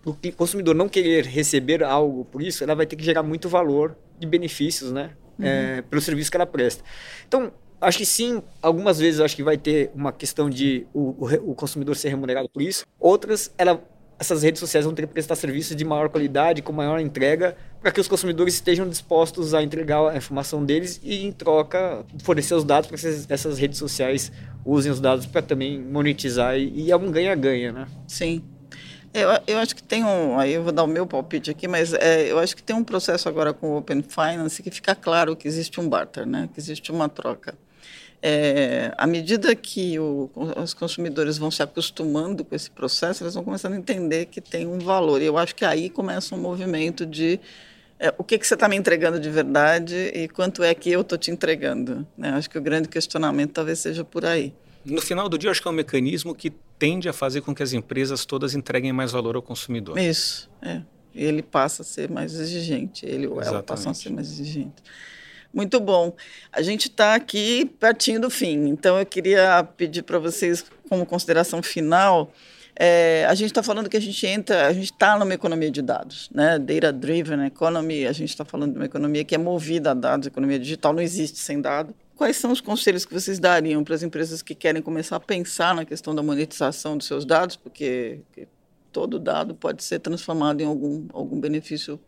o 0.05 0.15
consumidor 0.33 0.75
não 0.75 0.89
querer 0.89 1.25
receber 1.27 1.83
algo 1.83 2.25
por 2.25 2.43
isso, 2.43 2.65
ela 2.65 2.75
vai 2.75 2.87
ter 2.87 2.97
que 2.97 3.05
gerar 3.05 3.23
muito 3.23 3.49
valor 3.49 3.97
de 4.19 4.27
benefícios, 4.27 4.93
né? 4.93 5.11
Uhum. 5.39 5.45
É, 5.45 5.83
pelo 5.83 6.01
serviço 6.01 6.31
que 6.31 6.37
ela 6.37 6.47
presta. 6.47 6.83
Então, 7.27 7.53
acho 7.81 7.99
que 7.99 8.07
sim, 8.07 8.43
algumas 8.61 8.99
vezes 8.99 9.21
acho 9.21 9.37
que 9.37 9.43
vai 9.43 9.57
ter 9.57 9.91
uma 9.95 10.13
questão 10.13 10.49
de 10.51 10.87
o, 10.93 11.27
o, 11.27 11.51
o 11.51 11.55
consumidor 11.55 11.97
ser 11.97 12.09
remunerado 12.09 12.49
por 12.49 12.63
isso. 12.63 12.85
Outras, 12.99 13.53
ela 13.57 13.83
essas 14.19 14.43
redes 14.43 14.59
sociais 14.59 14.85
vão 14.85 14.95
ter 14.95 15.07
que 15.07 15.13
prestar 15.13 15.37
serviços 15.37 15.77
de 15.77 15.85
maior 15.85 16.09
qualidade, 16.09 16.61
com 16.61 16.73
maior 16.73 16.99
entrega, 16.99 17.57
para 17.81 17.93
que 17.93 18.01
os 18.01 18.09
consumidores 18.09 18.55
estejam 18.55 18.89
dispostos 18.89 19.55
a 19.55 19.63
entregar 19.63 20.09
a 20.09 20.17
informação 20.17 20.65
deles 20.65 21.01
e, 21.05 21.25
em 21.25 21.31
troca, 21.31 22.05
fornecer 22.23 22.55
os 22.55 22.65
dados 22.65 22.89
para 22.89 22.99
que 22.99 23.07
essas 23.33 23.59
redes 23.59 23.79
sociais 23.79 24.33
usem 24.65 24.91
os 24.91 25.01
dados 25.01 25.25
para 25.25 25.41
também 25.41 25.81
monetizar. 25.81 26.59
E, 26.59 26.91
é 26.91 26.97
um 26.97 27.11
ganha-ganha, 27.13 27.71
né? 27.71 27.87
Sim. 28.09 28.43
Eu, 29.15 29.29
eu 29.47 29.59
acho 29.59 29.75
que 29.75 29.83
tem 29.83 30.05
um. 30.05 30.39
Aí 30.39 30.53
eu 30.53 30.63
vou 30.63 30.73
dar 30.73 30.83
o 30.83 30.87
meu 30.87 31.07
palpite 31.07 31.51
aqui, 31.51 31.67
mas 31.67 31.95
é, 31.95 32.31
eu 32.31 32.39
acho 32.39 32.55
que 32.55 32.63
tem 32.63 32.77
um 32.77 32.85
processo 32.85 33.29
agora 33.29 33.55
com 33.55 33.71
o 33.71 33.77
Open 33.79 34.03
Finance 34.03 34.63
que 34.63 34.71
fica 34.71 34.95
claro 34.95 35.35
que 35.35 35.49
existe 35.49 35.81
um 35.81 35.89
barter, 35.89 36.27
né? 36.27 36.49
que 36.53 36.61
existe 36.61 36.93
uma 36.93 37.09
troca. 37.09 37.55
É, 38.21 38.93
à 38.97 39.07
medida 39.07 39.55
que 39.55 39.99
o, 39.99 40.29
os 40.57 40.75
consumidores 40.75 41.39
vão 41.39 41.51
se 41.51 41.63
acostumando 41.63 42.45
com 42.45 42.55
esse 42.55 42.71
processo, 42.71 43.23
eles 43.23 43.35
vão 43.35 43.45
começando 43.45 43.75
a 43.75 43.77
entender 43.77 44.27
que 44.27 44.41
tem 44.41 44.67
um 44.67 44.79
valor. 44.79 45.23
E 45.23 45.27
eu 45.27 45.39
acho 45.39 45.55
que 45.55 45.65
aí 45.65 45.89
começa 45.89 46.35
um 46.35 46.39
movimento 46.39 47.07
de 47.07 47.39
é, 47.99 48.15
o 48.17 48.25
que, 48.25 48.39
que 48.39 48.47
você 48.47 48.55
está 48.55 48.69
me 48.69 48.77
entregando 48.77 49.19
de 49.19 49.29
verdade 49.31 49.95
e 50.15 50.29
quanto 50.29 50.63
é 50.63 50.75
que 50.75 50.91
eu 50.91 51.01
estou 51.01 51.19
te 51.19 51.31
entregando. 51.31 52.07
Né? 52.17 52.31
Acho 52.31 52.49
que 52.49 52.59
o 52.59 52.63
grande 52.63 52.89
questionamento 52.89 53.53
talvez 53.53 53.81
seja 53.81 54.05
por 54.05 54.25
aí. 54.25 54.53
No 54.85 55.01
final 55.01 55.29
do 55.29 55.37
dia, 55.37 55.51
acho 55.51 55.61
que 55.61 55.69
é 55.69 55.71
um 55.71 55.75
mecanismo 55.75 56.35
que 56.35 56.51
tende 56.79 57.09
a 57.09 57.13
fazer 57.13 57.41
com 57.41 57.55
que 57.55 57.63
as 57.63 57.73
empresas 57.73 58.25
todas 58.25 58.55
entreguem 58.55 58.93
mais 58.93 59.13
valor 59.13 59.37
ao 59.37 59.43
consumidor. 59.43 59.99
Isso, 59.99 60.49
é. 60.63 60.83
Ele 61.15 61.43
passa 61.43 61.83
a 61.83 61.85
ser 61.85 62.09
mais 62.09 62.35
exigente, 62.35 63.05
ele 63.05 63.27
ou 63.27 63.43
ela 63.43 63.63
passam 63.63 63.91
a 63.91 63.95
ser 63.95 64.11
mais 64.11 64.29
exigente. 64.31 64.83
Muito 65.53 65.81
bom. 65.81 66.15
A 66.53 66.61
gente 66.63 66.89
está 66.89 67.15
aqui 67.15 67.65
pertinho 67.81 68.21
do 68.21 68.31
fim, 68.31 68.69
então 68.69 68.99
eu 68.99 69.07
queria 69.07 69.65
pedir 69.77 70.03
para 70.03 70.19
vocês, 70.19 70.65
como 70.89 71.07
consideração 71.07 71.63
final, 71.63 72.33
é, 72.81 73.27
a 73.29 73.35
gente 73.35 73.49
está 73.49 73.61
falando 73.61 73.89
que 73.89 73.97
a 73.97 74.01
gente 74.01 74.25
entra, 74.25 74.69
a 74.69 74.73
gente 74.73 74.93
está 74.93 75.19
numa 75.19 75.35
economia 75.35 75.69
de 75.69 75.83
dados, 75.83 76.31
né? 76.33 76.61
Data-driven 76.61 77.45
economy, 77.45 78.07
a 78.07 78.13
gente 78.13 78.29
está 78.29 78.45
falando 78.45 78.73
de 78.75 78.79
uma 78.79 78.85
economia 78.85 79.25
que 79.25 79.35
é 79.35 79.39
movida 79.39 79.91
a 79.91 79.95
dados, 79.95 80.29
a 80.29 80.31
economia 80.31 80.61
digital 80.61 80.93
não 80.93 81.03
existe 81.03 81.39
sem 81.39 81.61
dados. 81.61 81.93
Quais 82.15 82.37
são 82.37 82.53
os 82.53 82.61
conselhos 82.61 83.05
que 83.05 83.13
vocês 83.13 83.41
dariam 83.41 83.83
para 83.83 83.97
as 83.97 84.05
empresas 84.05 84.43
que 84.43 84.55
querem 84.55 84.81
começar 84.81 85.17
a 85.17 85.21
pensar 85.21 85.75
na 85.75 85.85
questão 85.85 86.15
da 86.15 86.23
monetização 86.23 86.97
dos 86.97 87.09
seus 87.09 87.25
dados, 87.25 87.57
porque 87.57 88.21
todo 88.93 89.19
dado 89.19 89.57
pode 89.57 89.83
ser 89.83 89.99
transformado 89.99 90.61
em 90.61 90.65
algum, 90.65 91.07
algum 91.13 91.41
benefício 91.41 91.99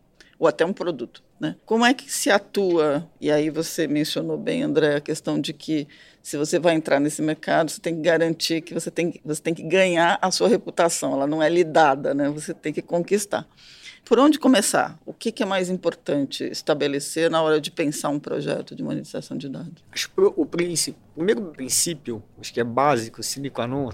ou 0.40 0.48
até 0.48 0.64
um 0.64 0.72
produto. 0.72 1.22
Né? 1.38 1.54
Como 1.66 1.84
é 1.84 1.92
que 1.92 2.10
se 2.10 2.30
atua? 2.30 3.06
E 3.20 3.30
aí 3.30 3.50
você 3.50 3.86
mencionou 3.86 4.38
bem, 4.38 4.62
André, 4.62 4.96
a 4.96 5.00
questão 5.00 5.38
de 5.38 5.52
que 5.52 5.86
se 6.22 6.38
você 6.38 6.58
vai 6.58 6.74
entrar 6.74 6.98
nesse 6.98 7.20
mercado, 7.20 7.70
você 7.70 7.78
tem 7.78 7.94
que 7.94 8.00
garantir 8.00 8.62
que 8.62 8.72
você 8.72 8.90
tem, 8.90 9.20
você 9.22 9.42
tem 9.42 9.52
que 9.52 9.62
ganhar 9.62 10.18
a 10.20 10.30
sua 10.30 10.48
reputação. 10.48 11.12
Ela 11.12 11.26
não 11.26 11.42
é 11.42 11.48
lhe 11.50 11.62
dada, 11.62 12.14
né? 12.14 12.30
Você 12.30 12.54
tem 12.54 12.72
que 12.72 12.80
conquistar. 12.80 13.46
Por 14.02 14.18
onde 14.18 14.38
começar? 14.38 14.98
O 15.04 15.12
que, 15.12 15.30
que 15.30 15.42
é 15.42 15.46
mais 15.46 15.68
importante 15.68 16.44
estabelecer 16.44 17.30
na 17.30 17.42
hora 17.42 17.60
de 17.60 17.70
pensar 17.70 18.08
um 18.08 18.18
projeto 18.18 18.74
de 18.74 18.82
monetização 18.82 19.36
de 19.36 19.46
dados? 19.46 19.84
Acho 19.92 20.08
que 20.08 20.20
o, 20.20 20.46
princípio, 20.46 21.00
o 21.12 21.16
primeiro 21.16 21.42
princípio, 21.52 22.22
acho 22.40 22.52
que 22.52 22.60
é 22.60 22.64
básico, 22.64 23.22
sine 23.22 23.50
qua 23.50 23.66
non, 23.66 23.90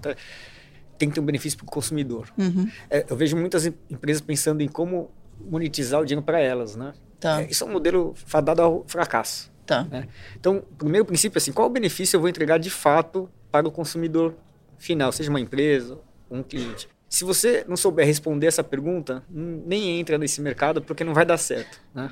tem 0.96 1.08
que 1.08 1.14
ter 1.16 1.20
um 1.20 1.24
benefício 1.24 1.58
para 1.58 1.66
o 1.66 1.70
consumidor. 1.70 2.32
Uhum. 2.38 2.70
É, 2.88 3.04
eu 3.08 3.16
vejo 3.16 3.36
muitas 3.36 3.66
empresas 3.66 4.20
pensando 4.20 4.62
em 4.62 4.68
como 4.68 5.10
monetizar 5.40 6.00
o 6.00 6.04
dinheiro 6.04 6.24
para 6.24 6.40
elas, 6.40 6.76
né? 6.76 6.92
Tá. 7.18 7.42
É, 7.42 7.50
isso 7.50 7.64
é 7.64 7.66
um 7.66 7.72
modelo 7.72 8.14
fadado 8.14 8.62
ao 8.62 8.84
fracasso. 8.86 9.50
Tá. 9.64 9.84
Né? 9.84 10.08
Então, 10.38 10.58
o 10.58 10.76
primeiro 10.76 11.04
princípio 11.04 11.36
é 11.36 11.38
assim, 11.38 11.52
qual 11.52 11.66
o 11.66 11.70
benefício 11.70 12.16
eu 12.16 12.20
vou 12.20 12.28
entregar 12.28 12.58
de 12.58 12.70
fato 12.70 13.28
para 13.50 13.66
o 13.66 13.70
consumidor 13.70 14.34
final, 14.78 15.10
seja 15.10 15.30
uma 15.30 15.40
empresa 15.40 15.98
um 16.30 16.42
cliente? 16.42 16.88
Se 17.08 17.24
você 17.24 17.64
não 17.68 17.76
souber 17.76 18.06
responder 18.06 18.46
essa 18.46 18.64
pergunta, 18.64 19.22
nem 19.28 19.98
entra 19.98 20.18
nesse 20.18 20.40
mercado 20.40 20.82
porque 20.82 21.04
não 21.04 21.14
vai 21.14 21.24
dar 21.24 21.38
certo. 21.38 21.80
Né? 21.94 22.10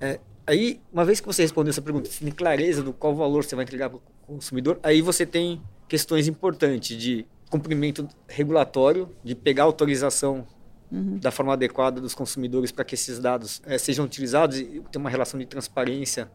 É, 0.00 0.20
aí, 0.46 0.80
uma 0.92 1.04
vez 1.04 1.20
que 1.20 1.26
você 1.26 1.42
respondeu 1.42 1.70
essa 1.70 1.82
pergunta, 1.82 2.08
tem 2.08 2.30
clareza 2.30 2.82
do 2.82 2.92
qual 2.92 3.14
valor 3.14 3.44
você 3.44 3.56
vai 3.56 3.64
entregar 3.64 3.88
para 3.88 3.98
o 3.98 4.02
consumidor, 4.26 4.78
aí 4.82 5.00
você 5.00 5.24
tem 5.24 5.62
questões 5.88 6.28
importantes 6.28 6.96
de 6.96 7.26
cumprimento 7.50 8.06
regulatório, 8.28 9.08
de 9.24 9.34
pegar 9.34 9.64
autorização 9.64 10.46
uhum. 10.90 11.18
da 11.18 11.30
forma 11.30 11.52
adequada 11.52 12.00
dos 12.00 12.14
consumidores 12.14 12.72
para 12.72 12.84
que 12.84 12.94
esses 12.94 13.18
dados 13.18 13.60
é, 13.64 13.78
sejam 13.78 14.04
utilizados 14.04 14.58
e 14.58 14.82
ter 14.90 14.98
uma 14.98 15.10
relação 15.10 15.38
de 15.38 15.46
transparência 15.46 16.30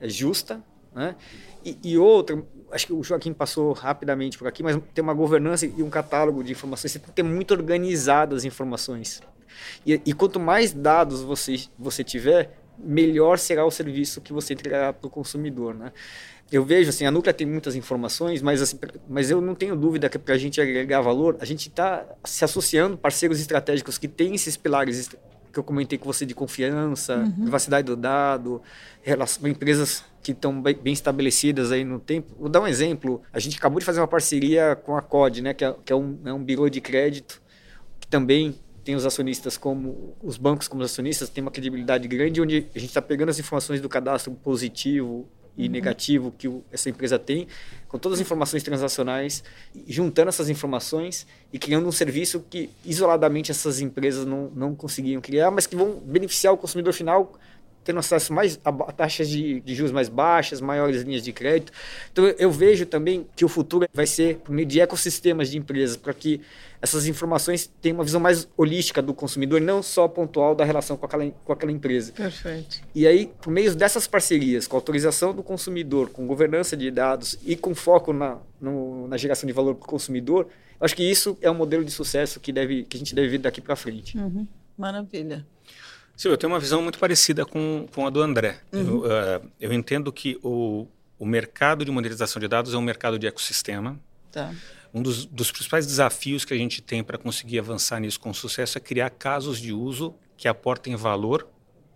é, 0.00 0.08
justa. 0.08 0.62
Né? 0.94 1.16
E, 1.64 1.78
e, 1.82 1.98
outra, 1.98 2.40
acho 2.70 2.86
que 2.86 2.92
o 2.92 3.02
Joaquim 3.02 3.32
passou 3.32 3.72
rapidamente 3.72 4.38
por 4.38 4.46
aqui, 4.46 4.62
mas 4.62 4.78
tem 4.94 5.02
uma 5.02 5.14
governança 5.14 5.66
e 5.66 5.82
um 5.82 5.90
catálogo 5.90 6.44
de 6.44 6.52
informações. 6.52 6.92
Você 6.92 6.98
tem 6.98 7.08
que 7.08 7.14
ter 7.14 7.22
muito 7.22 7.52
organizadas 7.52 8.38
as 8.38 8.44
informações. 8.44 9.22
E, 9.86 10.00
e 10.04 10.12
quanto 10.12 10.38
mais 10.38 10.72
dados 10.72 11.22
você, 11.22 11.64
você 11.78 12.04
tiver, 12.04 12.56
melhor 12.78 13.38
será 13.38 13.64
o 13.64 13.70
serviço 13.70 14.20
que 14.20 14.32
você 14.32 14.54
entregará 14.54 14.92
para 14.92 15.06
o 15.06 15.10
consumidor. 15.10 15.74
Né? 15.74 15.92
Eu 16.52 16.64
vejo 16.64 16.90
assim, 16.90 17.04
a 17.06 17.10
Núclea 17.10 17.32
tem 17.32 17.46
muitas 17.46 17.74
informações, 17.74 18.42
mas, 18.42 18.62
assim, 18.62 18.78
mas 19.08 19.30
eu 19.30 19.40
não 19.40 19.54
tenho 19.54 19.74
dúvida 19.74 20.08
que 20.08 20.18
para 20.18 20.34
a 20.34 20.38
gente 20.38 20.60
agregar 20.60 21.00
valor, 21.00 21.36
a 21.40 21.44
gente 21.44 21.68
está 21.68 22.04
se 22.24 22.44
associando 22.44 22.96
parceiros 22.96 23.40
estratégicos 23.40 23.98
que 23.98 24.06
têm 24.06 24.34
esses 24.34 24.56
pilares 24.56 25.10
que 25.52 25.58
eu 25.58 25.64
comentei 25.64 25.96
com 25.96 26.04
você 26.04 26.26
de 26.26 26.34
confiança, 26.34 27.16
uhum. 27.16 27.42
privacidade 27.42 27.86
do 27.86 27.96
dado, 27.96 28.60
relação, 29.02 29.48
empresas 29.48 30.04
que 30.22 30.32
estão 30.32 30.60
bem, 30.60 30.74
bem, 30.74 30.92
estabelecidas 30.92 31.70
aí 31.70 31.84
no 31.84 32.00
tempo. 32.00 32.34
Vou 32.38 32.48
dar 32.48 32.60
um 32.60 32.66
exemplo. 32.66 33.22
A 33.32 33.38
gente 33.38 33.56
acabou 33.56 33.78
de 33.78 33.86
fazer 33.86 34.00
uma 34.00 34.08
parceria 34.08 34.74
com 34.74 34.96
a 34.96 35.02
COD, 35.02 35.42
né, 35.42 35.54
que 35.54 35.64
é, 35.64 35.74
que 35.84 35.92
é 35.92 35.96
um, 35.96 36.18
é 36.24 36.32
um 36.32 36.42
birô 36.42 36.68
de 36.68 36.80
crédito 36.80 37.40
que 38.00 38.06
também 38.08 38.54
tem 38.84 38.94
os 38.94 39.06
acionistas 39.06 39.56
como 39.56 40.14
os 40.22 40.36
bancos 40.36 40.68
como 40.68 40.82
acionistas 40.82 41.30
tem 41.30 41.40
uma 41.40 41.50
credibilidade 41.50 42.06
grande 42.06 42.42
onde 42.42 42.66
a 42.74 42.78
gente 42.78 42.90
está 42.90 43.00
pegando 43.00 43.30
as 43.30 43.38
informações 43.38 43.80
do 43.80 43.88
cadastro 43.88 44.30
positivo 44.34 45.26
e 45.56 45.66
uhum. 45.66 45.70
negativo 45.70 46.34
que 46.36 46.48
o, 46.48 46.64
essa 46.72 46.88
empresa 46.88 47.18
tem, 47.18 47.46
com 47.88 47.98
todas 47.98 48.18
as 48.18 48.26
informações 48.26 48.62
transacionais, 48.62 49.44
juntando 49.86 50.28
essas 50.28 50.48
informações 50.48 51.26
e 51.52 51.58
criando 51.58 51.86
um 51.86 51.92
serviço 51.92 52.44
que 52.50 52.70
isoladamente 52.84 53.50
essas 53.50 53.80
empresas 53.80 54.26
não, 54.26 54.50
não 54.54 54.74
conseguiam 54.74 55.20
criar, 55.20 55.50
mas 55.50 55.66
que 55.66 55.76
vão 55.76 56.00
beneficiar 56.00 56.52
o 56.52 56.56
consumidor 56.56 56.92
final 56.92 57.32
tendo 57.84 57.98
acesso 57.98 58.32
mais 58.32 58.58
a 58.64 58.72
taxas 58.92 59.28
de, 59.28 59.60
de, 59.60 59.74
juros 59.74 59.92
mais 59.92 60.08
baixas, 60.08 60.60
maiores 60.60 61.02
linhas 61.02 61.22
de 61.22 61.32
crédito. 61.32 61.72
Então 62.10 62.24
eu 62.26 62.50
vejo 62.50 62.86
também 62.86 63.26
que 63.36 63.44
o 63.44 63.48
futuro 63.48 63.86
vai 63.92 64.06
ser 64.06 64.36
por 64.38 64.52
meio 64.52 64.66
de 64.66 64.80
ecossistemas 64.80 65.50
de 65.50 65.58
empresas, 65.58 65.96
para 65.96 66.14
que 66.14 66.40
essas 66.80 67.06
informações 67.06 67.70
tenham 67.80 67.96
uma 67.96 68.04
visão 68.04 68.20
mais 68.20 68.46
holística 68.56 69.00
do 69.00 69.14
consumidor, 69.14 69.58
não 69.58 69.82
só 69.82 70.06
pontual 70.06 70.54
da 70.54 70.64
relação 70.64 70.98
com 70.98 71.06
aquela, 71.06 71.30
com 71.44 71.52
aquela 71.52 71.72
empresa. 71.72 72.12
Perfeito. 72.12 72.82
E 72.94 73.06
aí, 73.06 73.30
por 73.40 73.50
meio 73.50 73.74
dessas 73.74 74.06
parcerias, 74.06 74.66
com 74.66 74.76
autorização 74.76 75.34
do 75.34 75.42
consumidor, 75.42 76.10
com 76.10 76.26
governança 76.26 76.76
de 76.76 76.90
dados 76.90 77.38
e 77.42 77.56
com 77.56 77.74
foco 77.74 78.12
na, 78.12 78.38
no, 78.60 79.08
na 79.08 79.16
geração 79.16 79.46
de 79.46 79.52
valor 79.54 79.74
para 79.76 79.86
o 79.86 79.88
consumidor, 79.88 80.46
acho 80.78 80.94
que 80.94 81.02
isso 81.02 81.38
é 81.40 81.50
um 81.50 81.54
modelo 81.54 81.84
de 81.84 81.90
sucesso 81.90 82.38
que, 82.38 82.52
deve, 82.52 82.82
que 82.84 82.96
a 82.96 82.98
gente 82.98 83.14
deve 83.14 83.28
ver 83.28 83.38
daqui 83.38 83.62
para 83.62 83.76
frente. 83.76 84.18
Uhum. 84.18 84.46
Maravilha. 84.76 85.46
Silvio, 86.16 86.34
eu 86.34 86.38
tenho 86.38 86.52
uma 86.52 86.60
visão 86.60 86.80
muito 86.80 86.98
parecida 86.98 87.44
com, 87.44 87.86
com 87.92 88.06
a 88.06 88.10
do 88.10 88.20
André. 88.20 88.60
Uhum. 88.72 88.80
Eu, 88.80 88.98
uh, 89.00 89.50
eu, 89.60 89.72
entendo 89.72 90.12
que 90.12 90.38
o, 90.42 90.86
o 91.18 91.26
mercado 91.26 91.84
de 91.84 91.90
monetização 91.90 92.40
de 92.40 92.46
dados 92.46 92.72
é 92.72 92.76
um 92.76 92.82
mercado 92.82 93.18
de 93.18 93.26
ecossistema. 93.26 93.98
Tá. 94.30 94.54
Um 94.92 95.02
dos, 95.02 95.26
dos 95.26 95.50
principais 95.50 95.86
desafios 95.86 96.44
que 96.44 96.54
a 96.54 96.56
gente 96.56 96.80
tem 96.80 97.02
para 97.02 97.18
conseguir 97.18 97.58
avançar 97.58 97.98
nisso 97.98 98.20
com 98.20 98.32
sucesso 98.32 98.78
é 98.78 98.80
criar 98.80 99.10
casos 99.10 99.60
de 99.60 99.72
uso 99.72 100.14
que 100.36 100.46
aportem 100.46 100.94
valor 100.94 101.48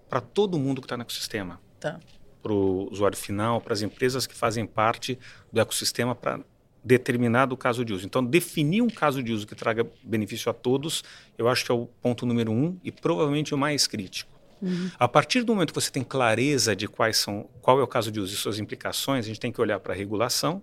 para 0.09 0.21
todo 0.21 0.59
mundo 0.59 0.81
que 0.81 0.87
está 0.87 0.97
no 0.97 1.03
ecossistema. 1.03 1.61
Tá. 1.79 2.01
Para 2.43 2.53
o 2.53 2.91
usuário 2.91 3.17
final, 3.17 3.61
para 3.61 3.73
as 3.73 3.83
empresas 3.83 4.27
que 4.27 4.35
fazem 4.35 4.67
parte 4.67 5.19
do 5.53 5.61
ecossistema, 5.61 6.15
para 6.15 6.41
determinado 6.83 7.57
caso 7.57 7.85
de 7.85 7.93
uso. 7.93 8.07
Então, 8.07 8.25
definir 8.25 8.83
um 8.83 8.89
caso 8.89 9.23
de 9.23 9.33
uso 9.33 9.47
que 9.47 9.55
traga 9.55 9.87
benefício 10.03 10.51
a 10.51 10.55
todos, 10.55 11.05
eu 11.37 11.49
acho 11.49 11.65
que 11.65 11.71
é 11.71 11.75
o 11.75 11.87
ponto 12.01 12.25
número 12.25 12.51
um 12.51 12.79
e 12.83 12.91
provavelmente 12.91 13.55
o 13.55 13.59
mais 13.59 13.87
crítico. 13.87 14.39
Uhum. 14.61 14.91
A 14.99 15.07
partir 15.07 15.43
do 15.43 15.55
momento 15.55 15.73
que 15.73 15.81
você 15.81 15.91
tem 15.91 16.03
clareza 16.03 16.75
de 16.75 16.89
quais 16.89 17.17
são, 17.17 17.49
qual 17.61 17.79
é 17.79 17.83
o 17.83 17.87
caso 17.87 18.11
de 18.11 18.21
uso 18.21 18.35
e 18.35 18.37
suas 18.37 18.59
implicações, 18.59 19.25
a 19.25 19.29
gente 19.29 19.41
tem 19.41 19.53
que 19.53 19.61
olhar 19.61 19.79
para 19.81 19.93
a 19.93 19.97
regulação 19.97 20.63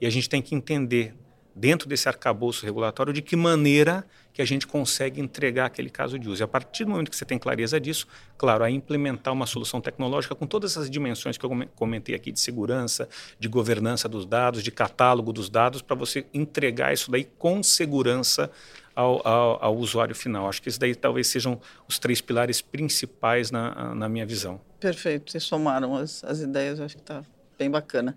e 0.00 0.06
a 0.06 0.10
gente 0.10 0.28
tem 0.28 0.40
que 0.40 0.54
entender 0.54 1.14
dentro 1.54 1.88
desse 1.88 2.08
arcabouço 2.08 2.64
regulatório 2.64 3.12
de 3.12 3.20
que 3.20 3.36
maneira 3.36 4.06
que 4.32 4.40
a 4.40 4.44
gente 4.44 4.66
consegue 4.66 5.20
entregar 5.20 5.66
aquele 5.66 5.90
caso 5.90 6.18
de 6.18 6.28
uso. 6.28 6.42
E 6.42 6.44
a 6.44 6.48
partir 6.48 6.84
do 6.84 6.90
momento 6.90 7.10
que 7.10 7.16
você 7.16 7.24
tem 7.24 7.38
clareza 7.38 7.78
disso, 7.80 8.06
claro, 8.38 8.64
a 8.64 8.70
implementar 8.70 9.32
uma 9.32 9.46
solução 9.46 9.80
tecnológica 9.80 10.34
com 10.34 10.46
todas 10.46 10.72
essas 10.72 10.90
dimensões 10.90 11.36
que 11.36 11.44
eu 11.44 11.50
comentei 11.74 12.14
aqui 12.14 12.32
de 12.32 12.40
segurança, 12.40 13.08
de 13.38 13.48
governança 13.48 14.08
dos 14.08 14.24
dados, 14.24 14.62
de 14.62 14.70
catálogo 14.70 15.32
dos 15.32 15.50
dados, 15.50 15.82
para 15.82 15.94
você 15.94 16.24
entregar 16.32 16.92
isso 16.92 17.10
daí 17.10 17.24
com 17.38 17.62
segurança 17.62 18.50
ao, 18.94 19.26
ao, 19.26 19.64
ao, 19.64 19.76
usuário 19.76 20.14
final. 20.14 20.48
Acho 20.48 20.62
que 20.62 20.68
isso 20.68 20.80
daí 20.80 20.94
talvez 20.94 21.26
sejam 21.26 21.60
os 21.88 21.98
três 21.98 22.20
pilares 22.20 22.60
principais 22.60 23.50
na, 23.50 23.94
na 23.94 24.08
minha 24.08 24.26
visão. 24.26 24.60
Perfeito, 24.80 25.30
vocês 25.30 25.44
somaram 25.44 25.94
as, 25.96 26.24
as 26.24 26.40
ideias, 26.40 26.80
acho 26.80 26.96
que 26.96 27.02
está 27.02 27.22
bem 27.58 27.70
bacana. 27.70 28.16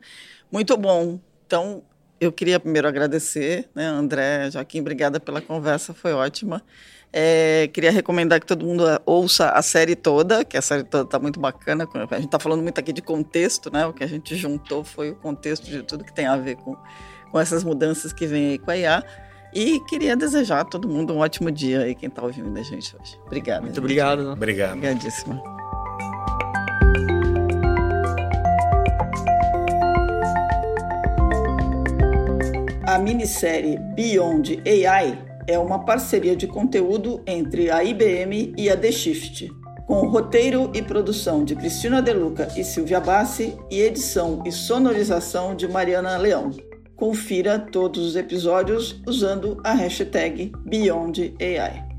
Muito 0.51 0.75
bom. 0.78 1.19
Então, 1.45 1.84
eu 2.19 2.32
queria 2.32 2.60
primeiro 2.60 2.88
agradecer, 2.88 3.69
né, 3.75 3.86
André, 3.86 4.49
Joaquim, 4.51 4.80
obrigada 4.80 5.19
pela 5.19 5.41
conversa, 5.41 5.93
foi 5.93 6.13
ótima. 6.13 6.62
É, 7.17 7.69
queria 7.71 7.91
recomendar 7.91 8.41
que 8.41 8.45
todo 8.45 8.65
mundo 8.65 8.84
ouça 9.06 9.49
a 9.51 9.62
série 9.62 9.95
toda, 9.95 10.43
que 10.43 10.58
a 10.58 10.62
série 10.62 10.84
toda 10.84 11.06
está 11.06 11.17
muito 11.17 11.39
bacana. 11.39 11.88
A 11.93 12.15
gente 12.15 12.25
está 12.25 12.38
falando 12.38 12.62
muito 12.62 12.78
aqui 12.78 12.91
de 12.91 13.01
contexto, 13.01 13.71
né? 13.71 13.86
O 13.86 13.93
que 13.93 14.04
a 14.04 14.08
gente 14.08 14.36
juntou 14.36 14.84
foi 14.84 15.12
o 15.12 15.15
contexto 15.15 15.63
de 15.65 15.82
tudo 15.82 16.04
que 16.04 16.13
tem 16.13 16.25
a 16.25 16.36
ver 16.36 16.58
com, 16.58 16.75
com 17.32 17.39
essas 17.39 17.63
mudanças 17.63 18.12
que 18.12 18.28
vem 18.28 18.49
aí 18.49 18.58
com 18.58 18.69
a 18.69 18.78
IA. 18.78 19.04
E 19.54 19.80
queria 19.88 20.17
desejar 20.17 20.60
a 20.60 20.65
todo 20.65 20.89
mundo 20.89 21.13
um 21.13 21.19
ótimo 21.19 21.49
dia 21.49 21.84
aí, 21.84 21.95
quem 21.95 22.10
está 22.10 22.21
ouvindo 22.21 22.60
a 22.60 22.63
gente 22.63 22.93
hoje. 22.99 23.17
Obrigada. 23.25 23.62
Muito 23.62 23.75
gente. 23.75 23.80
obrigado. 23.80 24.32
Obrigado. 24.32 24.73
Obrigadíssima. 24.73 25.64
A 32.95 32.97
minissérie 32.97 33.77
Beyond 33.77 34.63
AI 34.65 35.19
é 35.49 35.60
uma 35.60 35.79
parceria 35.79 36.34
de 36.34 36.47
conteúdo 36.47 37.21
entre 37.27 37.69
a 37.69 37.84
IBM 37.84 38.53
e 38.58 38.69
a 38.69 38.77
The 38.77 38.89
Shift, 38.89 39.51
com 39.86 40.08
roteiro 40.08 40.71
e 40.73 40.81
produção 40.81 41.43
de 41.43 41.58
Cristina 41.58 42.01
Deluca 42.01 42.47
e 42.55 42.63
Silvia 42.63 43.01
Bassi 43.01 43.53
e 43.69 43.81
edição 43.81 44.41
e 44.45 44.51
sonorização 44.53 45.53
de 45.58 45.67
Mariana 45.67 46.15
Leão. 46.15 46.51
Confira 46.95 47.60
todos 47.60 48.01
os 48.01 48.15
episódios 48.15 49.01
usando 49.05 49.60
a 49.65 49.73
hashtag 49.73 50.53
BeyondAI. 50.63 51.94